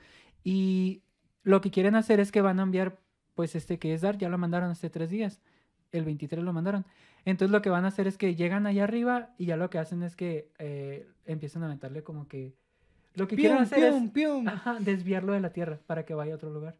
[0.43, 1.02] Y
[1.43, 3.00] lo que quieren hacer es que van a enviar,
[3.34, 5.41] pues este que es DART, ya lo mandaron hace tres días,
[5.91, 6.86] el 23 lo mandaron.
[7.26, 9.80] Entonces lo que van a hacer es que llegan allá arriba y ya lo que
[9.80, 12.54] hacen es que eh, empiezan a aventarle como que...
[13.15, 14.48] Lo que quieren Pium, hacer es pium, pium.
[14.48, 16.76] ajá, desviarlo de la Tierra para que vaya a otro lugar.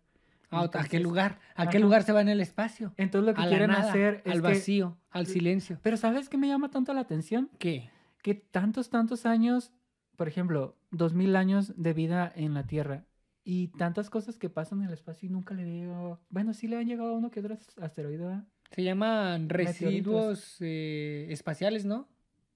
[0.52, 1.39] Ah, ¿A qué lugar?
[1.56, 2.94] ¿A qué lugar se va en el espacio?
[2.98, 5.78] Entonces lo que a quieren nada, hacer es al que- vacío, al silencio.
[5.84, 7.50] Pero ¿sabes qué me llama tanto la atención?
[7.60, 7.89] ¿Qué?
[8.24, 9.72] Que tantos, tantos años,
[10.15, 13.06] por ejemplo, dos mil años de vida en la Tierra
[13.44, 16.20] y tantas cosas que pasan en el espacio y nunca le digo...
[16.30, 18.42] Bueno, sí le han llegado a uno que otro asteroide.
[18.72, 22.08] Se llaman residuos eh, espaciales, ¿no?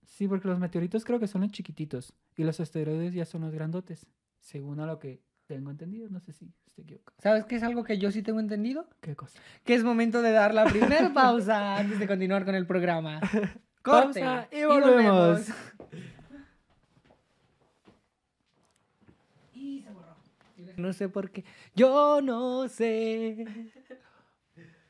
[0.05, 3.53] Sí, porque los meteoritos creo que son los chiquititos y los asteroides ya son los
[3.53, 4.05] grandotes,
[4.39, 6.09] según a lo que tengo entendido.
[6.09, 7.15] No sé si estoy equivocado.
[7.19, 8.87] ¿Sabes qué es algo que yo sí tengo entendido?
[9.01, 9.39] ¿Qué cosa?
[9.63, 13.19] Que es momento de dar la primera pausa antes de continuar con el programa.
[13.83, 15.47] Corte Pausa y volvemos.
[19.53, 20.15] Y se borró.
[20.77, 21.43] No sé por qué.
[21.75, 23.45] Yo no sé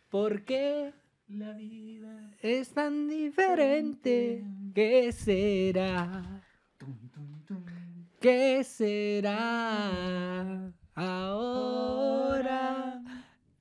[0.10, 0.93] por qué
[1.34, 2.32] La vida...
[2.41, 4.46] es tan diferente.
[4.76, 6.43] ¿Qué será?
[8.19, 13.02] ¿Qué será ahora?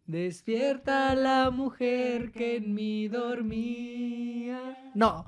[0.07, 4.93] Despierta la mujer que en mí dormía.
[4.95, 5.25] No.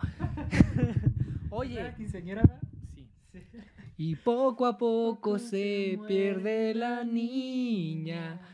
[1.51, 1.95] Oye.
[1.97, 3.09] Sí.
[3.97, 8.54] Y poco a poco se pierde la niña.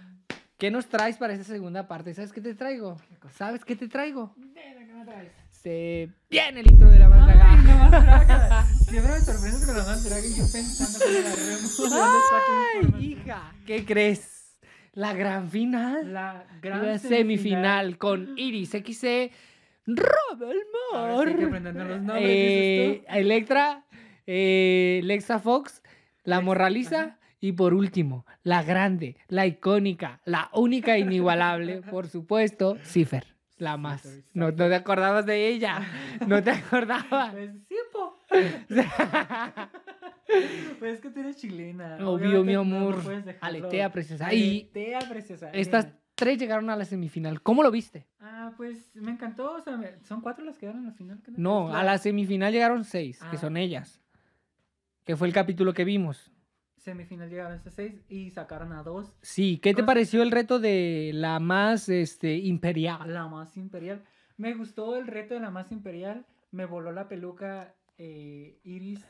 [0.60, 2.12] ¿Qué nos traes para esta segunda parte?
[2.12, 2.98] ¿Sabes qué te traigo?
[3.32, 4.34] ¿Sabes qué te traigo?
[4.52, 5.32] ¿qué me traes?
[5.48, 8.64] Se viene el intro de la más Ay, la más draga.
[8.66, 11.68] Siempre me sorprendes con la más draga y yo pensando que la remo.
[11.78, 14.58] ¿de dónde saco Ay, hija, ¿qué crees?
[14.92, 16.12] La gran final.
[16.12, 19.32] La La gran semifinal con Iris XC,
[19.86, 20.44] Rob
[20.92, 23.18] Ahora sí hay que los nombres, eh, dices tú.
[23.18, 23.84] Electra,
[24.26, 25.82] eh, Lexa Fox,
[26.24, 27.16] la Morraliza.
[27.40, 33.26] Y por último, la grande, la icónica, la única e inigualable, por supuesto, Cipher,
[33.58, 34.04] la más.
[34.34, 35.80] No, no te acordabas de ella,
[36.26, 37.32] no te acordabas.
[37.32, 38.18] Pues sí, po.
[40.78, 41.98] Pues es que tú eres chilena.
[42.06, 42.98] Obvio, mi no- amor.
[43.40, 44.28] Aletea, preciosa.
[44.28, 45.50] Aletea, preciosa.
[45.50, 47.42] estas tres llegaron a la semifinal.
[47.42, 48.06] ¿Cómo lo viste?
[48.20, 49.54] Ah, pues me encantó.
[49.56, 51.20] O sea, me- son cuatro las que quedaron en la final.
[51.24, 53.40] ¿qué No, a la semifinal llegaron seis, que Ah.
[53.40, 54.00] son ellas.
[55.04, 56.30] Que fue el capítulo que vimos.
[56.80, 59.14] Semifinal llegaron hasta seis y sacaron a dos.
[59.20, 63.12] Sí, ¿qué te pareció el reto de la más este, imperial?
[63.12, 64.02] La más imperial.
[64.38, 66.24] Me gustó el reto de la más imperial.
[66.50, 69.04] Me voló la peluca eh, Iris.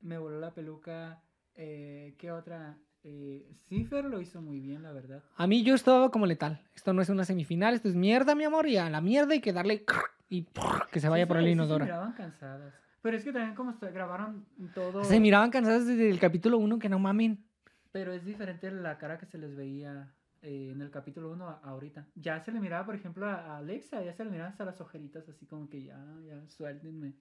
[0.00, 1.22] Me voló la peluca.
[1.54, 2.76] Eh, ¿Qué otra?
[3.04, 5.22] Eh, Cipher lo hizo muy bien, la verdad.
[5.36, 6.60] A mí yo estaba como letal.
[6.74, 9.40] Esto no es una semifinal, esto es mierda, mi amor, y a la mierda hay
[9.40, 9.84] que darle
[10.28, 10.46] y
[10.90, 11.84] que se vaya Sí por el sí inodoro.
[11.84, 12.74] Miraban cansadas.
[13.00, 15.04] Pero es que también como está- grabaron todo.
[15.04, 17.44] Se miraban cansadas desde el capítulo 1, que no mamen.
[17.92, 22.06] Pero es diferente la cara que se les veía eh, en el capítulo 1 ahorita.
[22.14, 25.28] Ya se le miraba, por ejemplo, a Alexa, ya se le miraban hasta las ojeritas,
[25.28, 27.14] así como que ya, ya, suéltenme.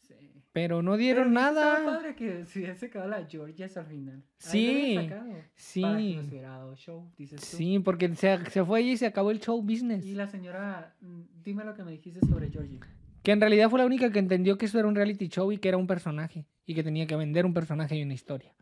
[0.00, 0.14] Sí.
[0.52, 1.84] Pero no Pero dieron estado nada.
[1.84, 4.22] padre que se hubiese quedado la Georgia al final.
[4.38, 5.82] Sí, sacado, Para que Sí,
[6.16, 7.56] nos hubiera dado show, dices tú.
[7.58, 10.06] sí, porque se, se fue allí y se acabó el show business.
[10.06, 12.78] Y la señora, mm, dime lo que me dijiste sobre Georgie.
[13.22, 15.58] Que en realidad fue la única que entendió que eso era un reality show y
[15.58, 16.46] que era un personaje.
[16.66, 18.54] Y que tenía que vender un personaje y una historia.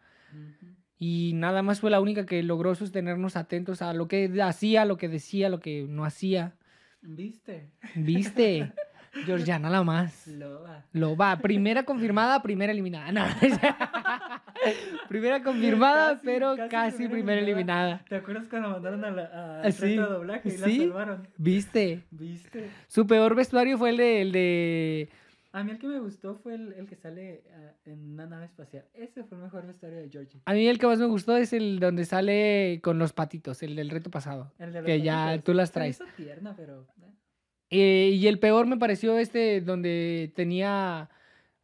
[0.98, 4.96] Y nada más fue la única que logró sostenernos atentos a lo que hacía, lo
[4.96, 6.54] que decía, lo que no hacía.
[7.02, 7.70] ¿Viste?
[7.94, 8.72] ¿Viste?
[9.24, 10.26] Georgiana la más.
[10.26, 10.84] Loba.
[10.92, 11.38] Lo va.
[11.38, 13.12] Primera confirmada, primera eliminada.
[13.12, 13.24] No.
[15.08, 17.84] primera confirmada, Casi, pero casi casi, primera primera eliminada.
[17.86, 18.04] eliminada.
[18.08, 21.28] ¿Te acuerdas cuando mandaron a la a Ah, sí, de doblaje y la salvaron?
[21.36, 22.04] ¿Viste?
[22.10, 22.70] ¿Viste?
[22.88, 25.08] Su peor vestuario fue el de, el de
[25.52, 28.46] A mí el que me gustó fue el, el que sale ah, en una nave
[28.46, 28.84] espacial.
[28.94, 30.40] Ese fue el mejor vestuario de Georgie.
[30.44, 33.76] A mí el que más me gustó es el donde sale con los patitos, el
[33.76, 34.52] del reto pasado.
[34.58, 36.00] El de los Que ya tú las traes.
[36.16, 36.86] tierna, pero...
[37.02, 37.12] eh.
[37.70, 41.10] Eh, y el peor me pareció este donde tenía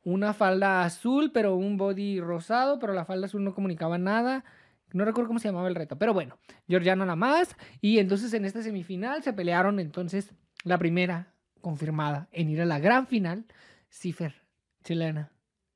[0.05, 4.45] una falda azul, pero un body rosado, pero la falda azul no comunicaba nada.
[4.93, 6.38] No recuerdo cómo se llamaba el reto, pero bueno,
[6.69, 7.57] Georgiano la más.
[7.81, 10.35] Y entonces en esta semifinal se pelearon entonces
[10.65, 13.47] la primera confirmada en ir a la gran final,
[13.88, 14.35] Cifer,
[14.85, 15.31] chilena,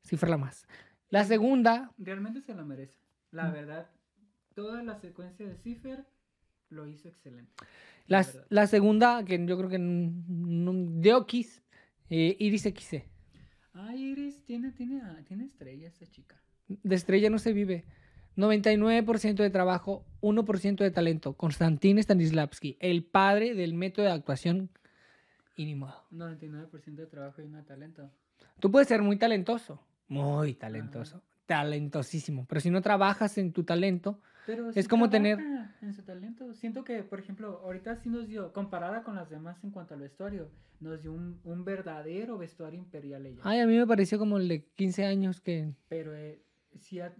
[0.04, 0.66] Cifer la más.
[1.08, 2.98] La segunda, Realmente se lo merece.
[3.30, 3.52] La Mm.
[3.52, 3.90] verdad,
[4.54, 6.04] toda la secuencia de Cipher
[6.76, 7.50] lo hizo excelente.
[8.06, 11.62] la la, segunda, que yo creo que de Okis,
[12.08, 13.04] eh, Iris XC.
[13.74, 16.40] Ah, Iris tiene, tiene, ah, tiene estrella esta chica.
[16.68, 17.84] De estrella no se vive.
[18.36, 21.32] 99% de trabajo, 1% de talento.
[21.34, 24.70] Konstantin Stanislavski, el padre del método de actuación
[25.74, 26.04] modo.
[26.12, 28.10] 99% de trabajo y no de talento.
[28.60, 34.20] Tú puedes ser muy talentoso, muy talentoso, talentosísimo, pero si no trabajas en tu talento,
[34.46, 35.38] Pero Es como tener-
[35.82, 36.54] en su talento.
[36.54, 40.00] Siento que, por ejemplo, ahorita sí nos dio, comparada con las demás en cuanto al
[40.00, 40.48] vestuario,
[40.80, 43.40] nos dio un, un verdadero vestuario imperial ella.
[43.44, 45.74] ay, a mí me pareció como el de 15 años que...
[45.88, 46.40] Pero eh,
[46.78, 47.14] sí, ha-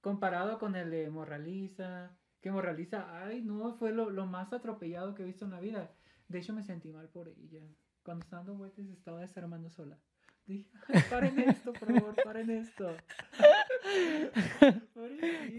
[0.00, 2.10] comparado con el de Morraliza,
[2.40, 5.92] que Morraliza, ay, no, fue lo, lo más atropellado que he visto en la vida.
[6.28, 7.62] De hecho, me sentí mal por ella.
[8.02, 9.98] Cuando estaba dando vueltas, estaba desarmando sola.
[10.46, 12.96] Dije, "Ay, paren esto, por favor, paren esto.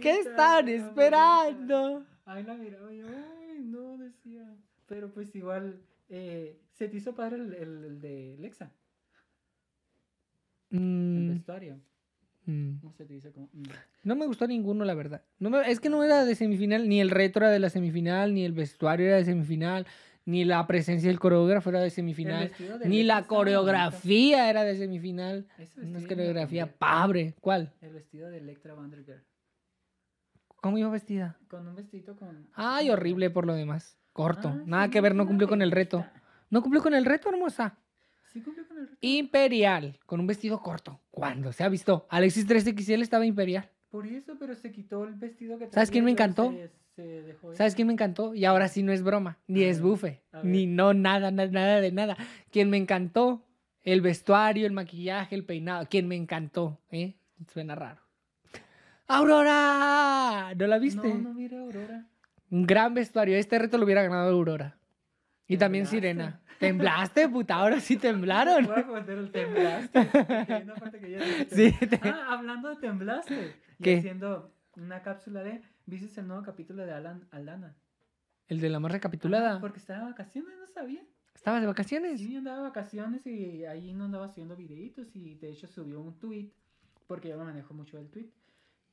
[0.02, 2.04] ¿Qué la esperando?
[2.26, 4.44] Ay, la miraba yo, ay, no, decía.
[4.88, 8.72] Pero pues igual, eh, se te hizo padre el, el- el de Lexa,
[10.72, 11.80] el Mm, vestuario.
[12.46, 12.72] mm.
[12.84, 13.50] No se te dice como.
[13.54, 13.64] mm.
[14.04, 15.24] No me gustó ninguno, la verdad.
[15.40, 18.34] No me- es que no era de semifinal, ni el reto era de la semifinal,
[18.34, 19.88] ni el vestuario era de semifinal,
[20.26, 22.52] ni la presencia del coreógrafo era de semifinal,
[22.84, 25.48] ni la coreografía era de semifinal.
[25.78, 27.36] Una coreografía pobre.
[27.40, 27.74] ¿Cuál?
[27.82, 29.24] El vestido de Electra Vanderbilt.
[30.48, 31.38] ¿Cómo iba vestida?
[31.48, 32.48] Con un vestido con.
[32.54, 34.00] Ay, horrible por lo demás.
[34.14, 34.48] Corto.
[34.48, 36.04] Ah, Nada sí, que ver, no cumplió con el reto.
[36.50, 37.78] No cumplió con el reto, hermosa.
[38.34, 38.98] Sí cumplió con el reto.
[39.02, 41.02] Imperial, con un vestido corto.
[41.12, 41.52] ¿Cuándo?
[41.54, 42.08] Se ha visto.
[42.10, 43.70] Alexis 3XL estaba imperial.
[43.92, 46.52] Por eso, pero se quitó el vestido que ¿Sabes quién me traía, encantó?
[46.52, 48.34] Se, se dejó ¿Sabes quién me encantó?
[48.34, 51.92] Y ahora sí no es broma, ni es bufe, ni no, nada, na- nada de
[51.92, 52.16] nada.
[52.52, 53.44] Quien me encantó,
[53.84, 55.88] el vestuario, el maquillaje, el peinado.
[55.90, 57.16] Quien me encantó, ¿eh?
[57.52, 58.02] Suena raro.
[59.08, 60.54] ¡Aurora!
[60.56, 61.08] ¿No la viste?
[61.08, 62.06] No, no mira Aurora.
[62.50, 63.38] Un gran vestuario.
[63.38, 64.78] Este reto lo hubiera ganado Aurora.
[65.48, 65.98] Y también Temblaste.
[66.08, 66.42] Sirena.
[66.60, 67.56] ¿Temblaste, puta?
[67.56, 68.66] Ahora sí temblaron.
[68.66, 70.00] Voy a poner el temblaste.
[70.00, 71.48] hay una parte que ya dije
[71.80, 73.56] Sí, te- Ah, hablando de temblaste.
[73.80, 73.98] Y ¿Qué?
[73.98, 75.62] haciendo una cápsula de.
[75.86, 77.76] ¿Viste el nuevo capítulo de Alan Aldana?
[78.48, 79.60] El de la más recapitulada.
[79.60, 81.04] Porque estaba de vacaciones, no sabía.
[81.34, 82.20] ¿Estabas de vacaciones?
[82.20, 86.18] Sí, andaba de vacaciones y ahí no andaba subiendo videitos y de hecho subió un
[86.18, 86.52] tweet,
[87.08, 88.30] porque yo me manejo mucho el tweet,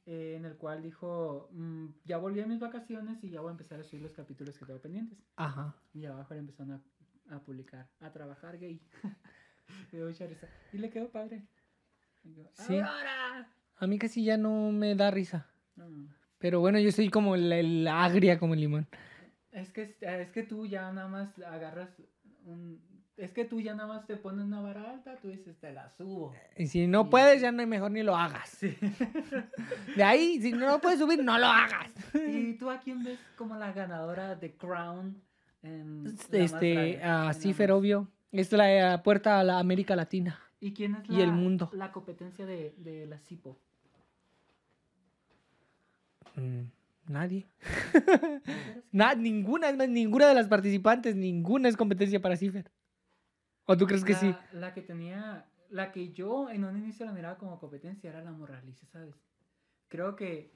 [0.07, 3.53] eh, en el cual dijo, mm, ya volví a mis vacaciones y ya voy a
[3.53, 5.18] empezar a subir los capítulos que tengo pendientes.
[5.36, 5.74] Ajá.
[5.95, 6.72] Y abajo le empezaron
[7.30, 8.80] a, a publicar, a trabajar gay.
[9.93, 10.49] Me dio mucha risa.
[10.72, 11.47] Y le quedó padre.
[12.24, 12.74] Y yo, Sí.
[12.78, 13.49] "Aurora".
[13.76, 15.47] A mí casi ya no me da risa.
[15.76, 15.88] No,
[16.43, 18.88] Pero bueno, yo soy como el, el agria como el limón.
[19.53, 21.88] Es que, es que tú ya nada más agarras
[22.45, 22.80] un...
[23.16, 25.88] Es que tú ya nada más te pones una vara alta, tú dices, te la
[25.90, 26.34] subo.
[26.57, 28.49] Y si no puedes, ya no hay mejor ni lo hagas.
[28.49, 28.76] Sí.
[29.97, 31.93] De ahí, si no lo puedes subir, no lo hagas.
[32.14, 35.22] ¿Y tú a quién ves como la ganadora de Crown?
[35.62, 38.09] En Este, en a Cifer, obvio.
[38.32, 40.40] Es la eh, puerta a la América Latina.
[40.59, 41.70] ¿Y quién es y la, el mundo.
[41.74, 43.59] la competencia de, de la CIPO?
[46.37, 46.62] Mm,
[47.12, 47.47] nadie.
[48.93, 52.70] Na- ninguna, es más, ninguna de las participantes, ninguna es competencia para Cifer.
[53.66, 54.35] ¿O tú crees que sí?
[54.53, 58.33] La que tenía, la que yo en un inicio la miraba como competencia era la
[58.33, 59.14] Moralice, ¿sabes?
[59.89, 60.53] Creo que...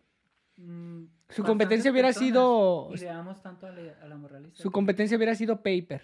[0.57, 2.91] mm, Su competencia hubiera sido.
[2.95, 4.19] Ideamos tanto a, la- a la.
[4.53, 6.03] Su competencia hubiera sido Paper.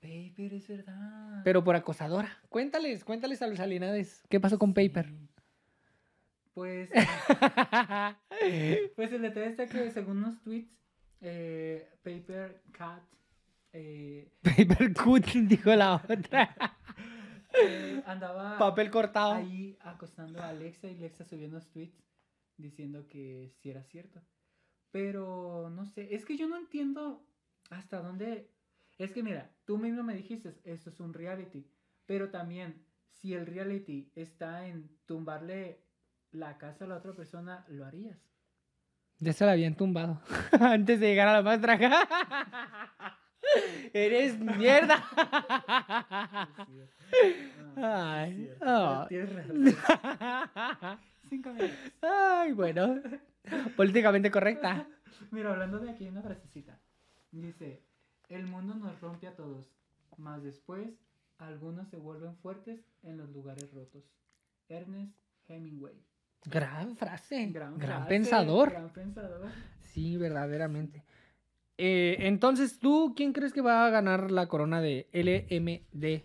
[0.00, 1.42] Paper, es verdad.
[1.44, 2.38] Pero por acosadora.
[2.48, 4.24] Cuéntales, cuéntales a los alienades.
[4.30, 5.12] ¿Qué pasó con Paper?
[6.54, 6.90] Pues,
[8.96, 10.72] pues el detalle está que según unos tweets,
[11.20, 13.02] eh, Paper Cat
[13.72, 16.54] eh, Paper Cut, dijo la otra.
[17.62, 19.34] eh, andaba Papel cortado.
[19.34, 22.02] ahí acostando a Alexa y Alexa subió unos tweets
[22.56, 24.20] diciendo que sí era cierto.
[24.90, 27.24] Pero no sé, es que yo no entiendo
[27.70, 28.50] hasta dónde...
[28.98, 31.66] Es que mira, tú mismo me dijiste, esto es un reality,
[32.06, 35.80] pero también si el reality está en tumbarle
[36.32, 38.18] la casa a la otra persona, lo harías.
[39.18, 40.20] Ya se la habían tumbado.
[40.60, 41.78] Antes de llegar a la maestra.
[43.92, 45.04] Eres mierda.
[47.76, 49.06] Ay, ah.
[49.08, 49.64] Tienes razón.
[51.28, 51.76] Cinco minutos.
[52.02, 53.02] Ay, bueno.
[53.76, 54.86] Políticamente correcta.
[55.30, 56.80] Mira, hablando de aquí, una frasecita.
[57.30, 57.82] Dice,
[58.28, 59.66] el mundo nos rompe a todos,
[60.16, 60.88] mas después
[61.38, 64.04] algunos se vuelven fuertes en los lugares rotos.
[64.68, 65.16] Ernest
[65.48, 66.09] Hemingway.
[66.44, 67.46] Gran frase.
[67.46, 68.70] Gran, frase, pensador.
[68.70, 69.48] Gran pensador.
[69.92, 71.04] Sí, verdaderamente.
[71.76, 76.22] Eh, entonces, ¿tú quién crees que va a ganar la corona de LMD?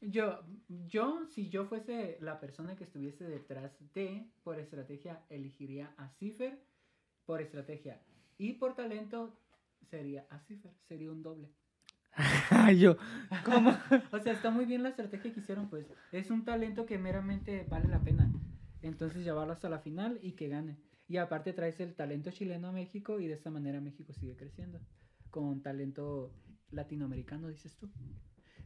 [0.00, 6.08] Yo, yo, si yo fuese la persona que estuviese detrás de, por estrategia, elegiría a
[6.18, 6.62] Cipher,
[7.26, 8.00] por estrategia.
[8.36, 9.36] Y por talento,
[9.90, 11.48] sería a Cipher, sería un doble.
[12.78, 12.96] Yo,
[13.44, 13.76] ¿cómo?
[14.12, 15.86] O sea, está muy bien la estrategia que hicieron, pues.
[16.12, 18.30] Es un talento que meramente vale la pena.
[18.82, 20.78] Entonces llevarlo hasta la final y que gane.
[21.08, 24.80] Y aparte traes el talento chileno a México y de esta manera México sigue creciendo.
[25.30, 26.32] Con talento
[26.70, 27.90] latinoamericano, dices tú.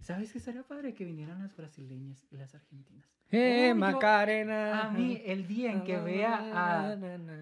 [0.01, 0.95] ¿Sabes qué sería padre?
[0.95, 3.07] Que vinieran las brasileñas y las argentinas.
[3.31, 4.89] Eh, yo- Macarena.
[4.89, 6.97] A mí, el día en que vea a...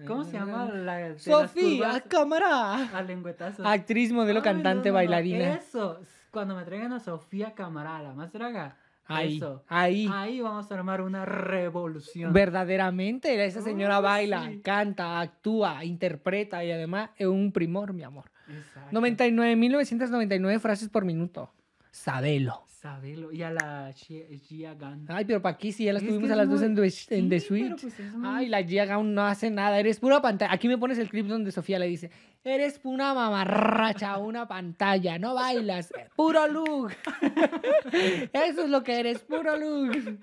[0.07, 0.65] ¿Cómo se llama?
[0.65, 2.95] La, Sofía, curvas cámara.
[2.95, 3.65] A lengüetazos.
[3.65, 5.55] Actriz, modelo, Ay, cantante, no, no, bailarina.
[5.55, 5.99] Eso,
[6.29, 8.77] cuando me traigan a Sofía Camará, la más draga.
[9.15, 9.63] Ahí, Eso.
[9.67, 10.09] ahí.
[10.11, 12.33] Ahí vamos a armar una revolución.
[12.33, 14.61] Verdaderamente, esa señora Oh, baila, sí.
[14.61, 18.31] canta, actúa, interpreta y además es un primor, mi amor.
[18.47, 18.99] Exacto.
[18.99, 21.51] 99.999 frases por minuto.
[21.91, 22.63] Sabelo.
[22.81, 23.31] Sabelo.
[23.31, 25.05] Y a la Gia Gunn.
[25.07, 27.29] Ay, pero para aquí sí, ya las Es tuvimos a las dos en, The- en
[27.29, 27.75] The Suite.
[27.79, 30.51] pues muy- Ay, la Gia Gaun no hace nada, eres pura pantalla.
[30.51, 32.09] Aquí me pones el clip donde Sofía le dice,
[32.43, 36.91] eres una mamarracha, una pantalla, no bailas, puro look.
[38.33, 40.19] Eso es lo que eres, puro look.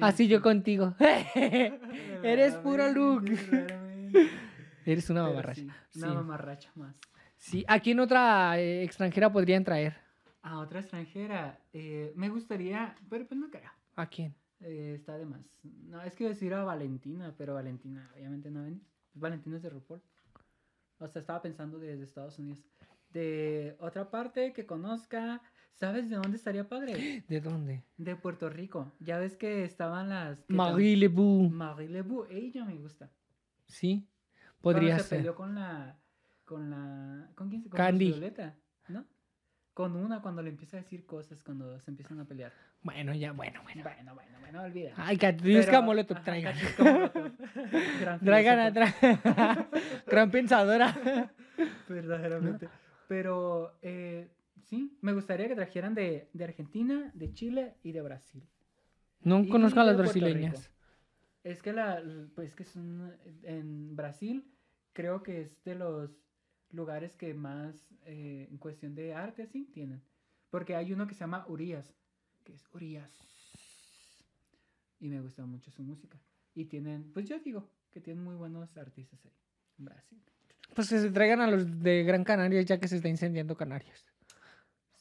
[0.00, 0.94] Así yo contigo.
[2.24, 3.30] eres puro look.
[4.84, 5.60] Eres una mamarracha.
[5.62, 6.00] sí, Sí.
[6.02, 6.96] Una mamarracha más.
[7.36, 9.94] Sí, ¿a quién otra eh, extranjera podrían traer?
[10.42, 11.58] A otra extranjera.
[11.72, 13.70] eh, me gustaría, pero pues no creo.
[13.96, 14.34] ¿A quién?
[14.60, 15.40] Eh, está de más.
[15.62, 18.80] No, es que iba a decir a Valentina, pero Valentina obviamente no ven.
[19.14, 20.00] Valentina es de RuPaul.
[20.98, 22.60] O sea, estaba pensando desde Estados Unidos.
[23.10, 25.42] de otra parte que conozca.
[25.74, 27.24] ¿Sabes de dónde estaría padre?
[27.28, 27.82] ¿De dónde?
[27.96, 28.90] De Puerto Rico.
[29.00, 30.38] Ya ves que estaban las...
[30.44, 32.24] que Marie tam- Marie Lebu.
[32.30, 33.10] Ella me gusta.
[33.66, 34.06] Sí,
[34.60, 35.18] Cuando podría se ser.
[35.18, 35.98] peleó con la...
[36.44, 37.30] Con la...
[37.34, 37.62] ¿Con quién?
[37.62, 38.06] se- Con Candy.
[38.06, 38.56] Violeta.
[39.74, 42.52] Con una cuando le empieza a decir cosas cuando se empiezan a pelear.
[42.82, 43.82] Bueno, ya, bueno, bueno.
[43.82, 44.92] Bueno, bueno, bueno, olvida.
[44.96, 46.54] Ay, Katriuska Pero- Molotov, traigan.
[48.24, 48.94] Traigan atrás.
[50.06, 51.30] Gran pensadora.
[51.88, 52.68] Verdaderamente.
[53.08, 54.30] Pero eh,
[54.64, 58.42] sí, me gustaría que trajeran de, de Argentina, de Chile y de Brasil.
[59.22, 60.70] No Y conozco a las brasileñas.
[61.44, 62.00] Es que la,
[62.34, 64.44] pues que son en Brasil
[64.92, 66.10] creo que es de los
[66.72, 70.02] lugares que más eh, en cuestión de arte así tienen.
[70.50, 71.94] Porque hay uno que se llama Urias,
[72.44, 73.10] que es Urias.
[75.00, 76.18] Y me gusta mucho su música.
[76.54, 79.32] Y tienen, pues yo digo que tienen muy buenos artistas ahí
[79.78, 80.22] en Brasil.
[80.74, 84.04] Pues que se traigan a los de Gran Canaria ya que se está incendiando Canarias.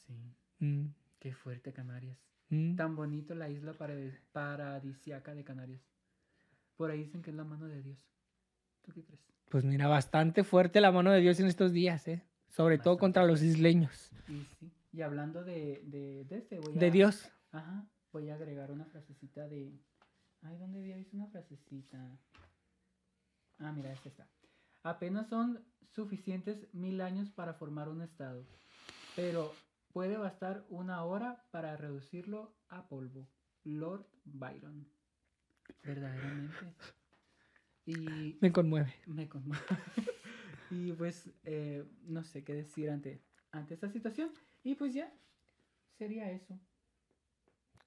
[0.05, 0.13] Sí,
[0.59, 0.87] Mm,
[1.19, 2.17] qué fuerte Canarias.
[2.49, 2.75] mm.
[2.75, 3.73] Tan bonito la isla
[4.31, 5.81] paradisiaca de Canarias.
[6.75, 7.99] Por ahí dicen que es la mano de Dios.
[8.81, 9.21] ¿Tú qué crees?
[9.51, 12.23] Pues mira, bastante fuerte la mano de Dios en estos días, ¿eh?
[12.47, 14.09] Sobre todo contra los isleños.
[14.29, 14.71] Y sí.
[14.93, 16.79] Y hablando de, de, de este, voy a...
[16.79, 17.29] De Dios.
[17.51, 17.85] Ajá.
[18.13, 19.77] Voy a agregar una frasecita de...
[20.41, 22.17] Ay, ¿dónde había visto una frasecita?
[23.59, 24.27] Ah, mira, esta está.
[24.83, 28.47] Apenas son suficientes mil años para formar un estado,
[29.17, 29.53] pero
[29.91, 33.27] puede bastar una hora para reducirlo a polvo.
[33.65, 34.87] Lord Byron.
[35.83, 36.73] Verdaderamente.
[37.91, 38.93] Y Me conmueve.
[39.07, 39.63] me conmueve.
[40.71, 43.21] y pues eh, no sé qué decir ante,
[43.51, 44.31] ante esta situación.
[44.63, 45.11] Y pues ya,
[45.97, 46.57] sería eso.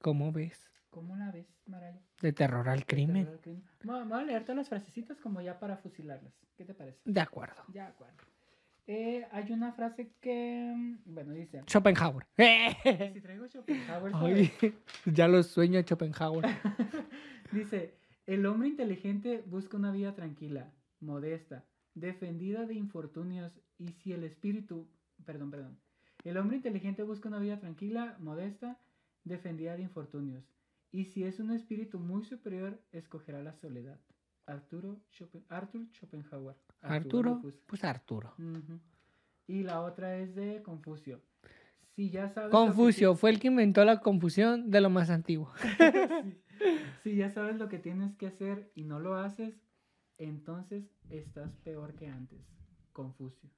[0.00, 0.68] ¿Cómo ves?
[0.90, 2.00] ¿Cómo la ves, Maraya?
[2.20, 3.24] De terror al crimen.
[3.24, 3.64] Terror al crimen.
[4.08, 6.32] Voy a- leer todas las frasecitas como ya para fusilarlas.
[6.56, 7.00] ¿Qué te parece?
[7.04, 7.62] De acuerdo.
[7.72, 8.16] Ya, acuerdo.
[8.86, 11.62] Eh, hay una frase que, mm, bueno, dice...
[11.66, 12.26] Schopenhauer.
[13.14, 14.12] Si traigo Schopenhauer.
[14.14, 14.52] Ay,
[15.06, 16.44] ya lo sueño Schopenhauer.
[17.50, 17.94] Dice,
[18.26, 21.64] el hombre inteligente busca una vida tranquila, modesta,
[21.94, 24.88] defendida de infortunios y si el espíritu,
[25.24, 25.78] perdón, perdón,
[26.24, 28.78] el hombre inteligente busca una vida tranquila, modesta,
[29.24, 30.44] defendida de infortunios
[30.90, 33.98] y si es un espíritu muy superior, escogerá la soledad.
[34.46, 36.54] Arturo Schopen- Arthur Schopenhauer.
[36.82, 37.58] Arturo, puse.
[37.66, 38.34] pues Arturo.
[39.46, 41.20] Y la otra es de Confucio.
[41.96, 45.10] Si ya sabes lo que Confucio fue el que inventó la confusión de lo más
[45.10, 45.52] antiguo.
[45.78, 46.34] Sí.
[47.02, 49.54] Si ya sabes lo que tienes que hacer y no lo haces,
[50.18, 52.40] entonces estás peor que antes.
[52.92, 53.50] Confucio.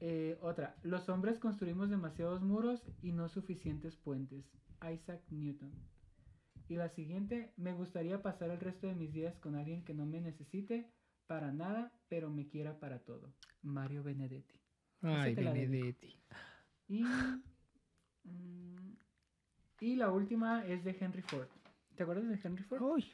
[0.00, 0.76] Eh, otra.
[0.82, 4.44] Los hombres construimos demasiados muros y no suficientes puentes.
[4.92, 5.72] Isaac Newton.
[6.68, 7.52] Y la siguiente.
[7.56, 10.92] Me gustaría pasar el resto de mis días con alguien que no me necesite
[11.26, 13.34] para nada, pero me quiera para todo.
[13.62, 14.60] Mario Benedetti.
[15.02, 15.34] Ay.
[15.34, 16.20] Benedetti.
[16.88, 17.02] Y,
[18.24, 18.87] mm,
[19.80, 21.46] y la última es de Henry Ford.
[21.96, 22.82] ¿Te acuerdas de Henry Ford?
[22.82, 23.04] Uy,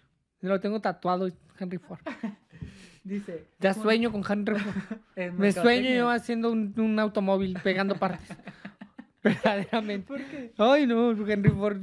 [0.41, 2.01] lo tengo tatuado, Henry Ford.
[3.05, 3.47] Dice.
[3.61, 4.75] Ya "Jun- sueño con Henry Ford.
[5.17, 5.97] Me sueño mercadotecnia".
[5.97, 8.29] yo haciendo un, un automóvil pegando partes.
[9.23, 10.07] Verdaderamente.
[10.07, 10.53] ¿Por qué?
[10.59, 11.79] Ay, no, Henry Ford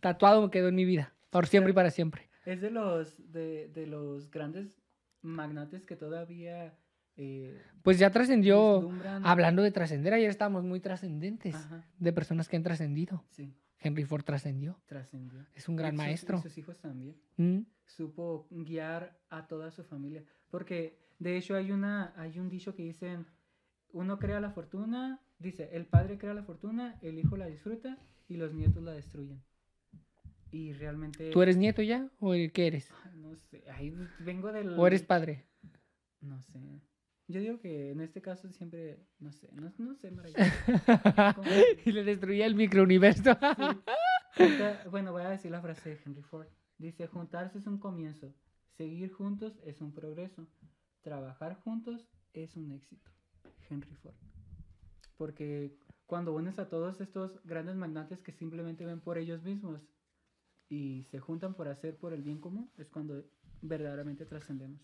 [0.00, 1.12] tatuado me quedó en mi vida.
[1.30, 2.28] Por siempre y para siempre.
[2.44, 4.82] Es de los, de, de los grandes
[5.22, 6.74] magnates que todavía
[7.16, 8.90] eh, Pues ya trascendió.
[9.22, 11.54] Hablando de trascender, ayer estábamos muy trascendentes.
[11.54, 13.24] Ajá, De personas que han trascendido.
[13.30, 14.80] sí, Henry Ford trascendió.
[14.86, 15.44] trascendió.
[15.54, 16.40] Es un gran Y sus- y maestro.
[16.42, 17.16] sus hijos también.
[17.36, 17.60] Mm.
[17.86, 20.24] supo guiar a toda su familia.
[20.50, 23.26] Porque de hecho hay una, hay un dicho que dicen,
[23.92, 28.36] uno crea la fortuna, dice, el padre crea la fortuna, el hijo la disfruta y
[28.36, 29.42] los nietos la destruyen.
[30.50, 31.30] Y realmente...
[31.30, 32.08] ¿Tú eres nieto ya?
[32.18, 32.90] ¿O qué eres?
[33.04, 34.78] Ay, No sé, ahí vengo del...
[34.78, 35.44] ¿O eres padre?
[36.20, 36.58] No sé.
[37.28, 40.12] Yo digo que en este caso siempre, no sé, no, no sé,
[41.84, 43.36] y le destruía el microuniverso.
[44.90, 46.46] Bueno, voy a decir la frase de Henry Ford.
[46.78, 48.34] Dice, juntarse es un comienzo,
[48.76, 50.48] seguir juntos es un progreso,
[51.02, 53.10] trabajar juntos es un éxito.
[53.68, 54.14] Henry Ford.
[55.16, 59.80] Porque cuando unes a todos estos grandes magnates que simplemente ven por ellos mismos
[60.68, 63.24] y se juntan por hacer por el bien común, es cuando
[63.60, 64.80] verdaderamente trascendemos.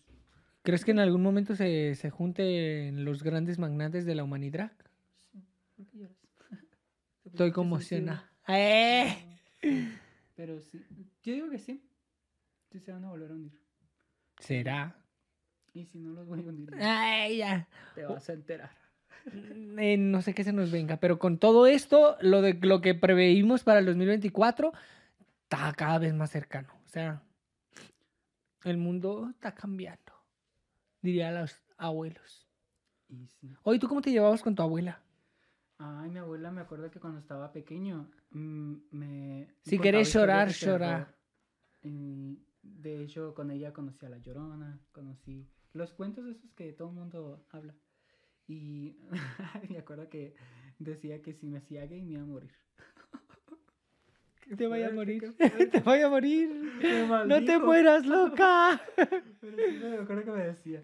[0.61, 4.71] ¿Crees que en algún momento se, se junten los grandes magnates de la humanidad?
[5.31, 5.43] Sí,
[5.75, 6.17] ¿por qué lloras?
[7.23, 8.29] ¿Te Estoy conmocionada.
[8.47, 9.17] ¡Eh!
[10.35, 10.85] Pero sí,
[11.23, 11.83] yo digo que sí.
[12.71, 13.59] Sí se van a volver a unir.
[14.39, 14.95] ¿Será?
[15.73, 17.67] Y si no los voy a unir, ¡Ay, ya!
[17.95, 18.71] te vas a enterar.
[19.31, 22.95] Eh, no sé qué se nos venga, pero con todo esto, lo de lo que
[22.95, 24.73] preveímos para el 2024
[25.43, 26.69] está cada vez más cercano.
[26.85, 27.21] O sea,
[28.63, 30.08] el mundo está cambiando,
[31.01, 32.47] diría los abuelos.
[33.07, 33.53] Y sí.
[33.63, 35.01] Oye, ¿tú cómo te llevabas con tu abuela?
[35.77, 39.47] Ay, mi abuela me acuerdo que cuando estaba pequeño mm, me...
[39.61, 41.15] Si querés llorar, llora.
[41.81, 46.95] De hecho, con ella conocí a La Llorona, conocí los cuentos esos que todo el
[46.95, 47.75] mundo habla.
[48.47, 48.97] Y
[49.69, 50.35] me acuerdo que
[50.79, 52.51] decía que si me hacía gay me iba a morir.
[54.57, 55.33] Te vaya a morir.
[55.37, 56.49] Te vaya a morir.
[57.27, 58.81] No te mueras, loca.
[58.95, 60.83] Pero sí me acuerdo que me decía.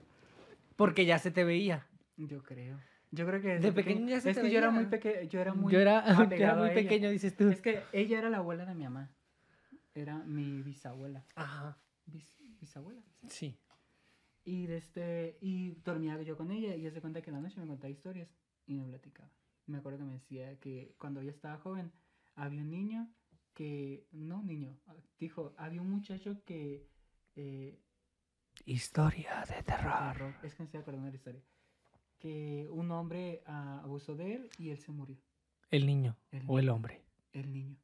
[0.75, 1.85] Porque ya se te veía.
[2.17, 2.79] Yo creo.
[3.11, 4.89] Yo creo que De desde pequeño ya se Es te que yo era muy veía.
[4.89, 7.49] pequeño, yo era muy yo era, yo era muy pequeño, dices tú.
[7.49, 9.09] Es que ella era la abuela de mi mamá.
[9.93, 11.23] Era mi bisabuela.
[11.35, 11.77] Ajá.
[12.05, 13.01] Bis- bisabuela.
[13.29, 13.57] Sí.
[14.43, 17.65] Y este y dormía yo con ella y se cuenta que en la noche me
[17.67, 18.27] contaba historias
[18.67, 19.29] y me platicaba.
[19.65, 21.91] Me acuerdo que me decía que cuando ella estaba joven
[22.35, 23.09] había un niño
[23.55, 24.77] que no un niño
[25.19, 26.85] dijo había un muchacho que
[27.35, 27.79] eh,
[28.65, 30.13] Historia de terror.
[30.13, 31.41] terror, es que estoy acordando de la historia
[32.19, 35.17] que un hombre ah, abusó de él y él se murió
[35.71, 37.01] El niño El o el hombre.
[37.33, 37.75] el niño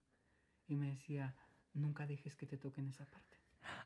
[0.68, 1.36] y me decía
[1.74, 3.38] nunca dejes que te toquen esa parte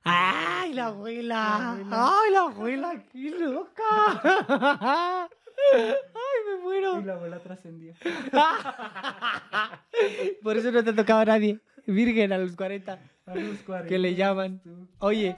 [0.03, 1.71] ¡Ay, la La abuela!
[1.91, 3.03] ¡Ay, la abuela!
[3.11, 3.83] ¡Qué loca!
[5.73, 7.01] ¡Ay, me y muero!
[7.01, 7.93] la abuela trascendió
[10.43, 11.59] Por eso no te tocaba a nadie.
[11.87, 12.99] Virgen a los 40.
[13.25, 14.61] a los 40 Que le llaman.
[14.99, 15.35] Oye.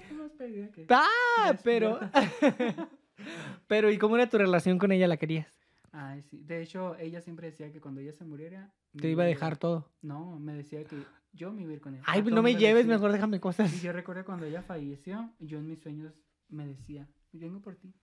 [0.89, 1.05] Ah,
[1.39, 1.57] ¡Ah!
[1.63, 1.99] Pero.
[3.67, 5.07] Pero, ¿y cómo era tu relación con ella?
[5.07, 5.47] ¿La querías?
[5.91, 6.39] Ay, sí.
[6.43, 8.71] De hecho, ella siempre decía que cuando ella se muriera...
[8.99, 9.91] Te iba a dejar todo.
[10.01, 10.97] No, me decía que
[11.33, 12.03] yo me iba a ir con ella.
[12.05, 12.93] Ay, no me lleves, decía.
[12.95, 13.81] mejor déjame Y cosas.
[13.81, 16.13] yo recuerdo cuando ella falleció, yo en mis sueños
[16.49, 17.93] me decía, vengo por ti.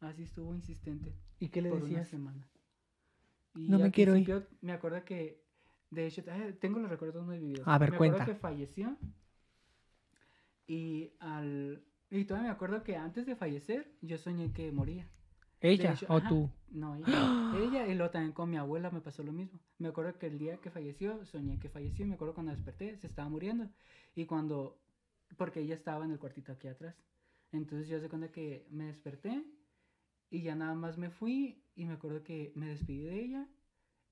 [0.00, 2.08] Así estuvo insistente ¿Y qué le por una decías?
[2.08, 2.48] semana.
[3.54, 4.46] Y No me quiero ir.
[4.60, 5.43] Me acuerdo que,
[5.94, 7.66] de hecho, eh, tengo los recuerdos muy vividos.
[7.66, 8.22] A ver, me cuenta.
[8.22, 8.96] acuerdo que falleció
[10.66, 11.84] y al...
[12.10, 15.08] Y todavía me acuerdo que antes de fallecer, yo soñé que moría.
[15.60, 16.50] ¿Ella hecho, o ajá, tú?
[16.70, 17.52] No, ella.
[17.56, 19.58] ella y luego también con mi abuela me pasó lo mismo.
[19.78, 22.04] Me acuerdo que el día que falleció, soñé que falleció.
[22.04, 23.68] y Me acuerdo cuando desperté, se estaba muriendo.
[24.14, 24.78] Y cuando,
[25.36, 26.94] porque ella estaba en el cuartito aquí atrás.
[27.52, 29.44] Entonces yo se cuenta que me desperté
[30.30, 33.48] y ya nada más me fui y me acuerdo que me despedí de ella.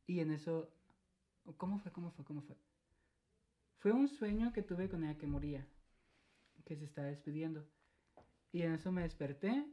[0.07, 0.73] Y en eso,
[1.57, 1.93] ¿cómo fue?
[1.93, 2.25] ¿Cómo fue?
[2.25, 2.57] ¿Cómo fue?
[3.79, 5.67] Fue un sueño que tuve con ella que moría,
[6.65, 7.67] que se estaba despidiendo.
[8.53, 9.67] Y en eso me desperté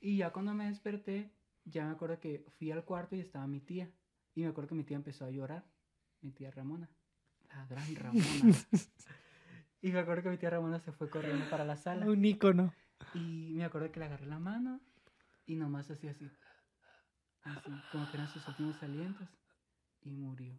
[0.00, 1.32] y ya cuando me desperté,
[1.64, 3.88] ya me acuerdo que fui al cuarto y estaba mi tía.
[4.34, 5.64] Y me acuerdo que mi tía empezó a llorar.
[6.22, 6.88] Mi tía Ramona.
[7.48, 8.24] La gran Ramona.
[9.80, 12.06] y me acuerdo que mi tía Ramona se fue corriendo para la sala.
[12.06, 12.74] Un ícono.
[13.14, 14.80] Y me acuerdo que le agarré la mano
[15.46, 16.30] y nomás hacía así.
[17.42, 19.28] Así, como que eran sus últimos alientos.
[20.00, 20.58] Y murió.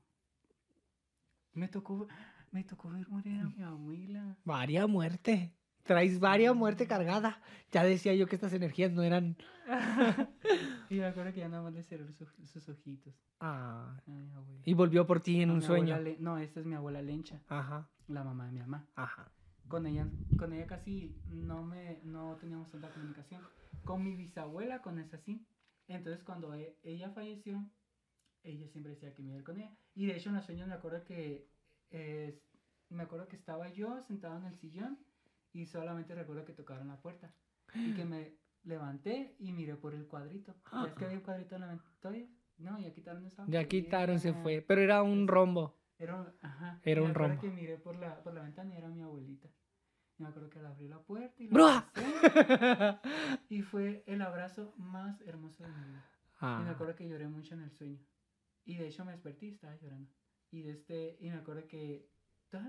[1.53, 2.07] Me tocó,
[2.51, 4.37] me tocó ver morir a mi abuela.
[4.43, 5.53] Varia muerte.
[5.83, 7.41] Traes varia muerte cargada.
[7.71, 9.35] Ya decía yo que estas energías no eran.
[10.89, 13.13] y me acuerdo que ya nada más le cerré sus, sus ojitos.
[13.39, 14.61] Ah, a mi abuela.
[14.65, 15.99] y volvió por ti en A un sueño.
[15.99, 18.87] Le- no, esta es mi abuela Lencha, Ajá, la mamá de mi mamá.
[18.95, 19.29] ajá.
[19.67, 23.41] Con ella, con ella casi no me, no teníamos tanta comunicación.
[23.83, 25.45] Con mi bisabuela, con esa sí.
[25.87, 27.65] Entonces cuando e- ella falleció,
[28.43, 29.75] ella siempre decía que me iba a ir con ella.
[29.95, 31.47] Y de hecho en los sueños me acuerdo que,
[31.91, 32.39] eh,
[32.89, 34.99] me acuerdo que estaba yo sentado en el sillón
[35.51, 37.33] y solamente recuerdo que tocaron la puerta.
[37.75, 40.55] Y que me levanté y miré por el cuadrito.
[40.71, 42.27] ¿Ya es que había un cuadrito en la ventana?
[42.57, 43.45] No, ya quitaron esa.
[43.47, 44.61] Ya quitaron, se fue.
[44.61, 45.79] Pero era un rombo.
[45.97, 46.79] Era un, ajá.
[46.83, 47.41] Era un rombo.
[47.41, 49.47] que miré por la, por la ventana y era mi abuelita.
[50.19, 52.01] Y me acuerdo que le abrí la puerta y abrazé,
[53.49, 56.05] y fue el abrazo más hermoso de mi vida.
[56.41, 57.99] Y me Ah, acuerdo que lloré mucho en el sueño.
[58.65, 60.09] Y de hecho me desperté y estaba llorando.
[60.51, 62.07] Y este, y me acuerdo que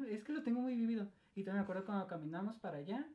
[0.09, 1.11] es que lo tengo muy vivido.
[1.35, 3.07] Y también me acuerdo cuando caminamos para allá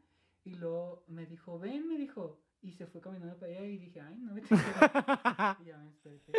[0.43, 4.01] y luego me dijo, "Ven", me dijo, y se fue caminando para allá y dije,
[4.01, 4.47] "Ay, no vete".
[5.61, 6.33] y ya me desperté.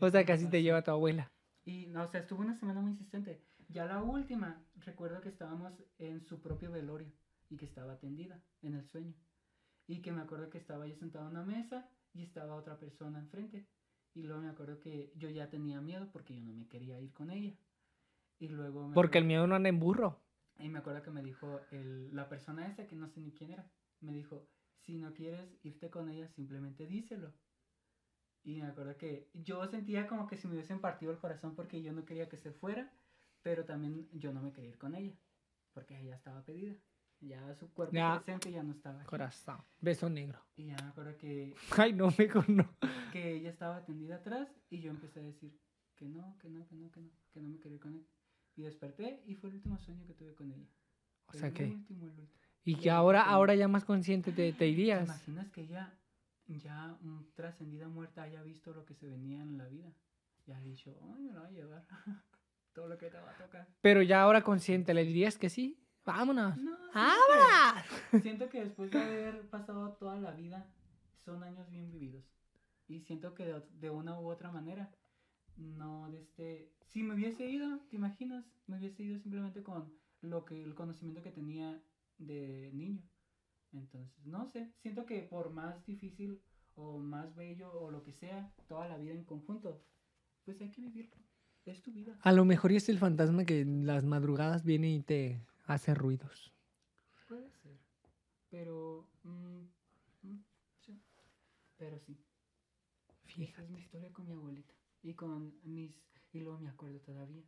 [0.00, 1.30] o sea, casi te lleva tu abuela.
[1.64, 3.40] Y no, o sea, estuvo una semana muy insistente.
[3.68, 7.12] Ya la última, recuerdo que estábamos en su propio velorio
[7.48, 9.14] y que estaba atendida en el sueño.
[9.86, 13.20] Y que me acuerdo que estaba yo sentado en una mesa y estaba otra persona
[13.20, 13.66] enfrente.
[14.14, 17.12] Y luego me acuerdo que yo ya tenía miedo porque yo no me quería ir
[17.12, 17.54] con ella.
[18.38, 20.20] Y luego me Porque el acuerdo- miedo no anda en burro.
[20.58, 23.50] y me acuerdo que me dijo el- la persona esa, que no sé ni quién
[23.52, 23.68] era,
[24.00, 24.46] me dijo,
[24.80, 27.32] si no quieres irte con ella, simplemente díselo.
[28.44, 31.82] Y me acuerdo que yo sentía como que si me hubiesen partido el corazón porque
[31.82, 32.92] yo no quería que se fuera,
[33.40, 35.14] pero también yo no me quería ir con ella,
[35.72, 36.76] porque ella estaba pedida.
[37.22, 38.16] Ya su cuerpo Ya.
[38.20, 38.98] presente ya no estaba.
[39.00, 39.06] aquí.
[39.08, 39.58] Corazón.
[39.80, 40.38] Beso negro.
[40.56, 41.54] Y ya me acuerdo que,
[41.88, 42.68] Ay, no, mejor no.
[43.12, 45.56] que ella estaba tendida atrás y yo empecé a decir
[45.94, 48.06] que no, que no, que no, que no, que no me quería con él.
[48.56, 50.68] Y desperté y fue el último sueño que tuve con ella.
[51.26, 51.64] O sea el que.
[51.66, 52.40] último, el último.
[52.64, 55.04] Y que ahora, ahora ya más consciente te, te ¿Te irías.
[55.04, 55.98] imaginas que ella
[56.46, 59.92] ya mm, trascendida muerta haya visto lo que se venía en la vida.
[60.46, 61.86] Ya ha dicho, ay, me lo va a llevar.
[62.72, 63.68] Todo lo que te va a tocar.
[63.80, 65.78] Pero ya ahora consciente, ¿le dirías que sí?
[66.04, 66.56] Vámonos.
[66.58, 66.76] No,
[68.10, 70.66] que- Siento que después de haber pasado toda la vida,
[71.24, 72.24] son años bien vividos.
[72.88, 74.90] Y siento que de, una u otra manera,
[75.56, 76.72] no de este...
[76.88, 78.44] Si me hubiese ido, ¿te imaginas?
[78.66, 81.80] Me hubiese ido simplemente con lo que el conocimiento que tenía
[82.18, 83.02] de niño.
[83.72, 86.42] Entonces, no sé, siento que por más difícil
[86.74, 89.82] o más bello o lo que sea, toda la vida en conjunto,
[90.44, 91.16] pues hay que vivirlo.
[91.64, 92.18] Es tu vida.
[92.22, 96.52] A lo mejor es el fantasma que en las madrugadas viene y te hace ruidos.
[97.28, 97.78] Puede ser.
[98.50, 99.08] Pero...
[99.24, 99.62] mm,
[100.22, 100.44] mm,
[100.80, 101.00] sí.
[101.78, 102.16] Pero sí.
[103.24, 103.62] Esa Fíjate.
[103.62, 104.74] es mi historia con mi abuelita.
[105.02, 105.92] Y con mis...
[106.32, 107.42] Y luego me acuerdo todavía.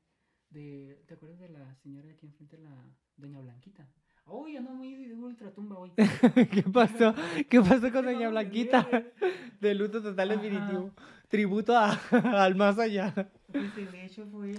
[0.50, 2.70] De, ¿Te acuerdas de la señora de aquí enfrente, la
[3.16, 3.88] doña Blanquita?
[4.26, 5.92] Uy, ando muy de ultratumba hoy.
[6.50, 7.14] ¿Qué pasó?
[7.50, 8.82] ¿Qué pasó con Doña Blanquita?
[8.90, 9.12] bien.
[9.60, 10.90] De luto total definitivo.
[11.28, 12.00] Tributo a-
[12.44, 13.12] al más allá.
[13.50, 14.54] Pues el hecho fue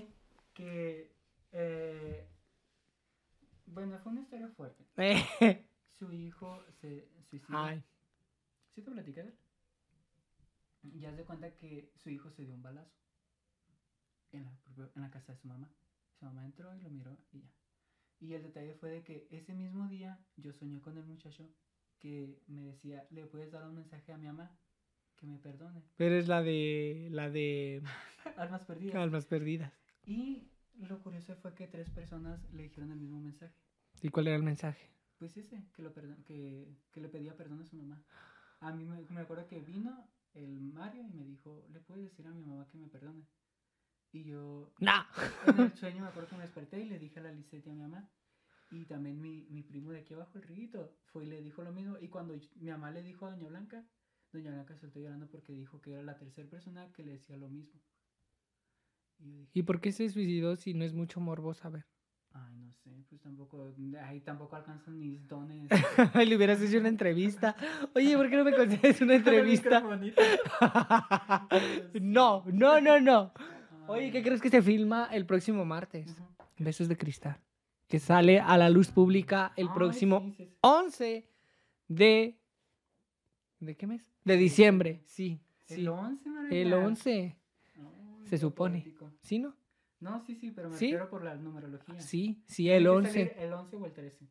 [0.54, 1.12] que...
[1.52, 2.28] eh,
[3.76, 4.86] bueno, fue una historia fuerte.
[6.00, 7.58] Su hijo se suicidó.
[7.58, 7.84] Ay,
[8.74, 9.38] ¿Sí te platicé de él?
[11.00, 12.94] Ya se cuenta que su hijo se dio un balazo
[14.32, 14.52] en la,
[14.96, 15.70] en la casa de su mamá.
[16.20, 17.50] Su mamá entró y lo miró y ya.
[18.20, 21.50] Y el detalle fue de que ese mismo día yo soñé con el muchacho
[22.00, 24.58] que me decía, ¿le puedes dar un mensaje a mi mamá?
[25.16, 25.84] Que me perdone.
[25.96, 27.82] pero es la de la de
[28.38, 28.96] Almas perdidas.
[28.96, 29.72] almas perdidas.
[30.06, 33.56] Y lo curioso fue que tres personas le dijeron el mismo mensaje.
[34.06, 34.88] ¿Y cuál era el mensaje?
[35.18, 38.04] Pues ese, que, lo que, que le pedía perdón a su mamá.
[38.60, 42.28] A mí me, me acuerdo que vino el Mario y me dijo, ¿le puedes decir
[42.28, 43.26] a mi mamá que me perdone?
[44.12, 44.92] Y yo, ¡No!
[45.48, 47.70] en el sueño me acuerdo que me desperté y le dije a la Lisette y
[47.72, 48.08] a mi mamá.
[48.70, 51.72] Y también mi, mi primo de aquí abajo, el Riguito, fue y le dijo lo
[51.72, 51.98] mismo.
[52.00, 53.84] Y cuando yo- mi mamá le dijo a Doña Blanca,
[54.32, 57.50] Doña Blanca soltó llorando porque dijo que era la tercera persona que le decía lo
[57.50, 57.82] mismo.
[59.18, 61.88] Y yo dije, ¿Y por qué se suicidó si no es mucho morbo saber?
[62.36, 63.72] Ay, no sé, pues tampoco,
[64.04, 65.70] ahí tampoco alcanzan mis dones.
[66.16, 67.56] Le hubieras hecho una entrevista.
[67.96, 69.82] Oye, ¿por qué no me concedes una entrevista?
[72.02, 73.32] No, no, no, no.
[73.88, 76.16] Oye, ¿qué crees que se filma el próximo martes?
[76.58, 77.38] Besos de cristal.
[77.88, 80.54] Que sale a la luz pública el Ay, próximo sí, sí, sí.
[80.62, 81.28] 11
[81.88, 82.40] de...
[83.60, 84.02] ¿De qué mes?
[84.24, 85.40] De diciembre, sí.
[85.68, 86.78] El 11, El María.
[86.88, 87.12] 11.
[87.12, 88.94] Ay, se qué supone.
[89.22, 89.56] ¿Sí, no?
[90.06, 90.86] No, sí, sí, pero me ¿Sí?
[90.86, 92.00] refiero por la numerología.
[92.00, 93.12] Sí, sí, el que 11.
[93.12, 94.28] salir El 11 o el 13.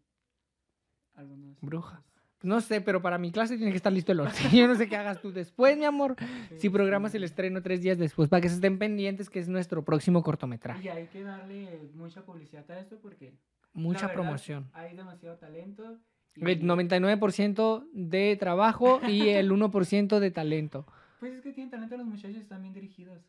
[1.15, 1.57] Algunos.
[1.61, 2.03] Bruja.
[2.43, 4.51] No sé, pero para mi clase tiene que estar listo el 11.
[4.57, 6.15] Yo no sé qué hagas tú después, mi amor.
[6.59, 9.85] Si programas el estreno tres días después, para que se estén pendientes, que es nuestro
[9.85, 10.85] próximo cortometraje.
[10.85, 13.35] Y hay que darle mucha publicidad a esto porque.
[13.73, 14.71] Mucha verdad, promoción.
[14.75, 15.99] Hay demasiado talento.
[16.37, 20.87] y- El 99% de trabajo y el 1% de talento.
[21.21, 23.21] Pues es que tienen talento los muchachos están bien dirigidos.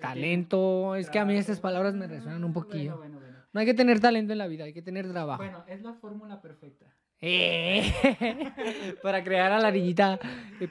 [0.00, 2.96] Talento, es que a mí estas palabras me resuenan un poquillo.
[2.96, 3.38] Bueno, bueno, bueno.
[3.52, 5.42] No hay que tener talento en la vida, hay que tener trabajo.
[5.42, 6.86] Bueno, es la fórmula perfecta.
[7.20, 7.82] Eh,
[9.02, 10.18] Para crear a la niñita.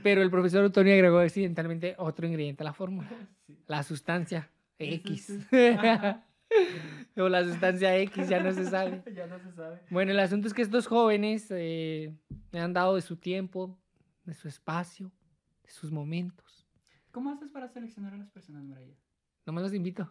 [0.02, 3.10] Pero el profesor Antonio agregó accidentalmente otro ingrediente a la fórmula.
[3.46, 3.58] Sí.
[3.68, 5.48] La sustancia X.
[7.18, 9.04] O la sustancia X, ya no se sabe.
[9.14, 9.82] ya no se sabe.
[9.90, 12.14] Bueno, el asunto es que estos jóvenes eh,
[12.54, 13.78] me han dado de su tiempo,
[14.24, 15.12] de su espacio,
[15.64, 16.47] de sus momentos.
[17.18, 18.94] ¿Cómo haces para seleccionar a las personas, Maraya?
[19.48, 20.08] No me los invito.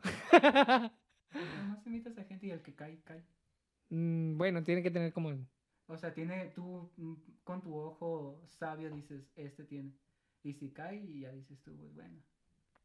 [1.63, 3.25] Nomás invitas a gente y el que cae, cae.
[3.91, 5.31] Mm, bueno, tiene que tener como...
[5.87, 9.93] O sea, tiene tú mm, con tu ojo sabio dices, este tiene.
[10.43, 12.19] Y si cae, y ya dices tú, pues bueno.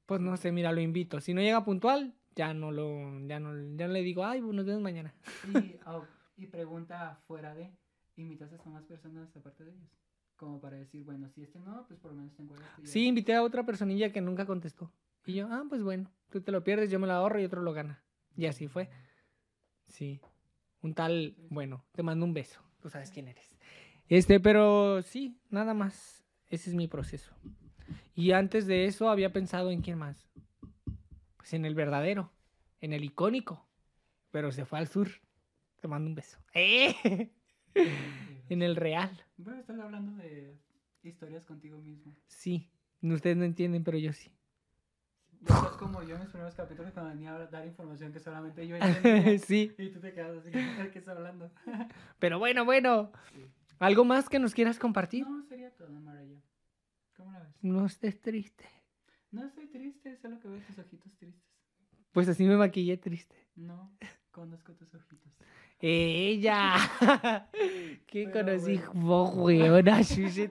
[0.05, 1.19] Pues no sé, mira, lo invito.
[1.19, 4.53] Si no llega puntual, ya no lo, ya no, ya no le digo, ay, pues
[4.53, 5.15] nos vemos mañana.
[5.51, 6.05] Y, oh,
[6.37, 7.73] y pregunta fuera de,
[8.17, 10.00] ¿invitas a más personas aparte de ellos?
[10.41, 12.87] Como para decir, bueno, si este no, pues por lo menos tengo este.
[12.87, 14.91] Sí, invité a otra personilla que nunca contestó.
[15.23, 17.61] Y yo, ah, pues bueno, tú te lo pierdes, yo me lo ahorro y otro
[17.61, 18.03] lo gana.
[18.35, 18.89] Y así fue.
[19.87, 20.19] Sí.
[20.81, 22.59] Un tal, bueno, te mando un beso.
[22.81, 23.55] Tú sabes quién eres.
[24.09, 26.25] Este, pero sí, nada más.
[26.49, 27.35] Ese es mi proceso.
[28.15, 30.27] Y antes de eso había pensado en quién más.
[31.37, 32.31] Pues en el verdadero,
[32.79, 33.63] en el icónico.
[34.31, 35.07] Pero se fue al sur.
[35.81, 36.39] Te mando un beso.
[36.55, 37.31] ¡Eh!
[38.51, 39.09] En el real.
[39.37, 40.53] Bueno, estás hablando de
[41.03, 42.13] historias contigo mismo.
[42.27, 42.69] Sí.
[43.01, 44.29] Ustedes no entienden, pero yo sí.
[45.39, 48.67] Ya estás como yo en mis primeros capítulos cuando venía a dar información que solamente
[48.67, 49.39] yo entendía.
[49.39, 49.73] sí.
[49.77, 50.51] y tú te quedas así,
[50.83, 51.49] ¿de qué está hablando?
[52.19, 53.13] Pero bueno, bueno.
[53.33, 53.49] Sí.
[53.79, 55.25] ¿Algo más que nos quieras compartir?
[55.25, 56.41] No, sería todo, Maraya.
[57.15, 57.55] ¿Cómo la ves?
[57.61, 58.65] No estés triste.
[59.31, 61.49] No estoy triste, solo que veo tus ojitos tristes.
[62.11, 63.47] Pues así me maquillé triste.
[63.55, 63.97] No,
[64.31, 65.33] Conozco tus ojitos.
[65.81, 66.75] Ella.
[68.05, 68.79] ¿Qué Pero conocí?
[68.93, 70.01] Vos, weona,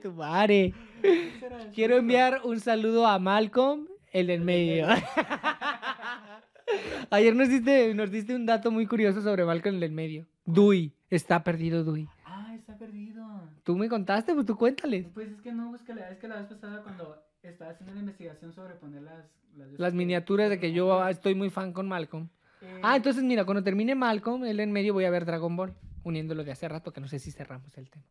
[0.03, 0.74] tu madre.
[1.74, 4.89] Quiero enviar un saludo a Malcolm, el del medio.
[7.11, 10.26] Ayer nos diste, nos diste un dato muy curioso sobre Malcolm, el del medio.
[10.45, 10.93] Dewey.
[11.11, 12.09] Está perdido Dewey.
[12.24, 13.24] Ah, está perdido.
[13.62, 15.07] Tú me contaste, pues tú cuéntales.
[15.14, 18.01] Pues es que no busqué la, es que la vez pasada cuando estaba haciendo la
[18.01, 19.24] investigación sobre poner las...
[19.57, 22.28] Las, Las miniaturas de que yo estoy muy fan con Malcolm.
[22.63, 25.75] Eh, Ah, entonces mira, cuando termine Malcolm, el en medio voy a ver Dragon Ball.
[26.03, 28.05] Uniéndolo de hace rato, que no sé si cerramos el tema.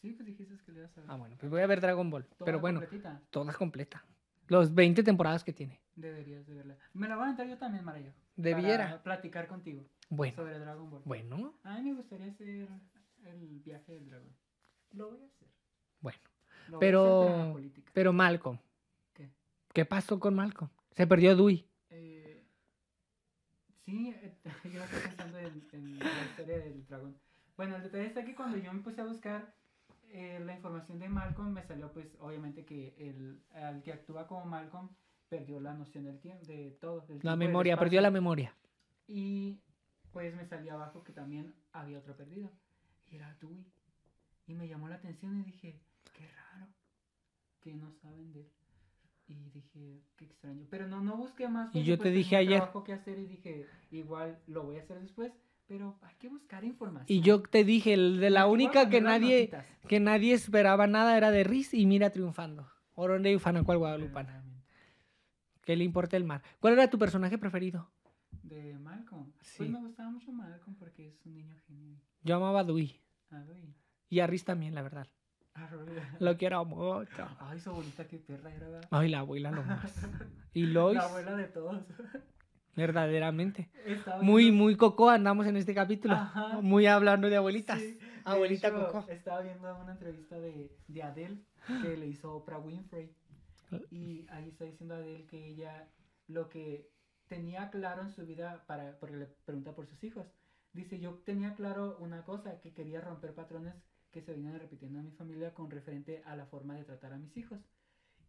[0.00, 1.10] Sí, pues dijiste que le ibas a ver.
[1.10, 2.24] Ah, bueno, pues voy a ver Dragon Ball.
[2.24, 3.20] Toda Pero bueno, completita.
[3.30, 4.04] toda completa.
[4.46, 5.80] Los 20 temporadas que tiene.
[5.96, 6.76] Deberías de verla.
[6.94, 8.12] Me la voy a aventar yo también, Marayo.
[8.36, 8.86] Debiera.
[8.88, 11.02] Para platicar contigo Bueno, sobre Dragon Ball.
[11.04, 12.68] bueno, A mí me gustaría hacer
[13.24, 14.32] el viaje del dragón.
[14.92, 15.48] Lo voy a hacer.
[16.00, 16.18] bueno.
[16.68, 17.90] Lo Pero- voy a hacer, política.
[17.94, 18.58] Pero Malcolm,
[19.12, 19.28] ¿Qué?
[19.74, 20.70] ¿qué pasó con Malcolm?
[20.92, 21.66] Se perdió Dewey.
[23.88, 24.34] Sí, eh,
[24.70, 27.16] yo estoy pensando en, en la historia del dragón.
[27.56, 29.54] Bueno, el detalle está que cuando yo me puse a buscar
[30.10, 34.44] eh, la información de Malcolm, me salió pues obviamente que el, al que actúa como
[34.44, 34.90] Malcolm
[35.30, 37.00] perdió la noción del tiempo, de todo.
[37.00, 38.54] del La memoria, perdió la memoria.
[39.06, 39.58] Y
[40.12, 42.50] pues me salía abajo que también había otro perdido.
[43.10, 43.64] Y era Dewey.
[44.48, 45.80] Y me llamó la atención y dije,
[46.12, 46.66] qué raro
[47.62, 48.57] que no saben de él.
[49.28, 50.66] Y dije, qué extraño.
[50.70, 51.74] Pero no, no busqué más.
[51.74, 54.80] Y yo te pues, dije ayer- trabajo que hacer y dije, igual lo voy a
[54.80, 55.32] hacer después.
[55.66, 57.04] Pero hay que buscar información.
[57.08, 59.50] Y yo te dije, el de la única que nadie,
[59.86, 62.66] que nadie esperaba nada era de Riz y mira triunfando.
[62.94, 64.42] Oronde y Fanacual Guadalupana.
[65.64, 66.42] ¿Qué le importa el mar?
[66.60, 67.90] ¿Cuál era tu personaje preferido?
[68.42, 69.30] De Malcolm.
[69.42, 69.58] Sí.
[69.58, 72.00] Pues me gustaba mucho Malcolm porque es un niño genio.
[72.22, 72.98] Yo amaba a Dewey.
[73.30, 73.74] A Dewey.
[74.08, 75.06] Y a Riz también, la verdad.
[76.20, 77.28] Lo quiero mucho.
[77.38, 78.68] Ay, su abuelita, qué perra era.
[78.68, 78.88] ¿verdad?
[78.90, 79.94] Ay, la abuela lo más.
[80.54, 81.82] Y Lois, La abuela de todos.
[82.74, 83.70] verdaderamente.
[84.22, 86.14] Muy, muy coco andamos en este capítulo.
[86.14, 86.60] Ajá.
[86.60, 87.78] Muy hablando de abuelitas.
[87.78, 89.04] Sí, Abuelita hecho, Coco.
[89.08, 91.38] Estaba viendo una entrevista de, de Adele
[91.82, 93.14] que le hizo Oprah Winfrey.
[93.90, 95.88] Y ahí está diciendo Adele que ella
[96.26, 96.90] lo que
[97.28, 100.26] tenía claro en su vida, para, porque le pregunta por sus hijos,
[100.72, 103.74] dice, yo tenía claro una cosa, que quería romper patrones
[104.18, 107.18] que se venían repitiendo en mi familia con referente a la forma de tratar a
[107.18, 107.60] mis hijos.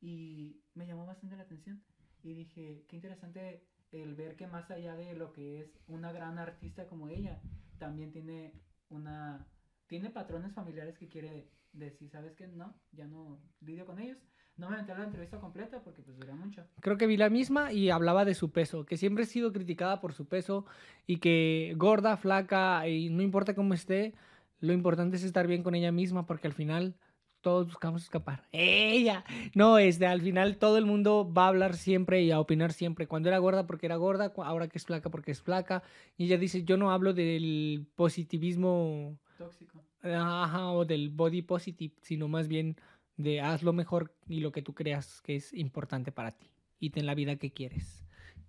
[0.01, 1.81] Y me llamó bastante la atención.
[2.21, 6.37] Y dije, qué interesante el ver que más allá de lo que es una gran
[6.37, 7.41] artista como ella,
[7.79, 8.53] también tiene
[8.89, 9.47] una
[9.87, 12.47] tiene patrones familiares que quiere decir, ¿sabes qué?
[12.47, 14.19] No, ya no lidio con ellos.
[14.55, 16.63] No me aventé la entrevista completa porque pues dura mucho.
[16.81, 19.99] Creo que vi la misma y hablaba de su peso, que siempre ha sido criticada
[19.99, 20.65] por su peso
[21.07, 24.13] y que gorda, flaca y no importa cómo esté,
[24.59, 26.95] lo importante es estar bien con ella misma porque al final
[27.41, 28.47] todos buscamos escapar.
[28.51, 29.23] Ella,
[29.55, 33.07] no, este, al final todo el mundo va a hablar siempre y a opinar siempre.
[33.07, 35.83] Cuando era gorda porque era gorda, ahora que es flaca porque es flaca.
[36.17, 39.81] Y ella dice, yo no hablo del positivismo Tóxico.
[40.03, 42.75] Ajá, o del body positive, sino más bien
[43.17, 46.49] de haz lo mejor y lo que tú creas que es importante para ti.
[46.79, 48.05] Y ten la vida que quieres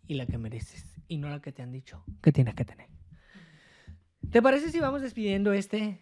[0.07, 2.89] y la que mereces y no la que te han dicho que tienes que tener.
[4.29, 5.99] ¿Te parece si vamos despidiendo este,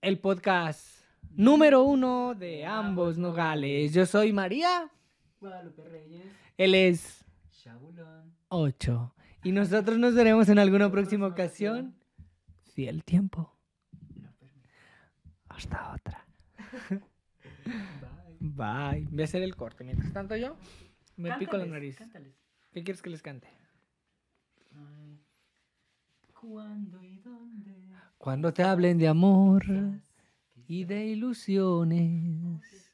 [0.00, 3.92] el podcast número uno de ambos nogales?
[3.92, 4.90] Yo soy María,
[5.40, 6.22] Guadalupe Reyes,
[6.56, 8.32] él es Shabulón.
[8.48, 9.14] 8
[9.44, 11.96] y nosotros nos veremos en alguna próxima ocasión.
[12.62, 13.52] Si el tiempo.
[15.48, 16.24] Hasta otra.
[18.40, 19.00] Bye.
[19.00, 19.08] Bye.
[19.10, 19.82] Voy a hacer el corte.
[19.84, 20.56] Mientras tanto yo
[21.16, 21.96] me pico la nariz.
[21.96, 22.34] cántales.
[22.72, 23.48] ¿Qué quieres que les cante?
[26.42, 27.88] Ay, ¿Cuándo y dónde?
[28.18, 29.64] Cuando te hablen de amor
[30.66, 32.90] y de ilusiones.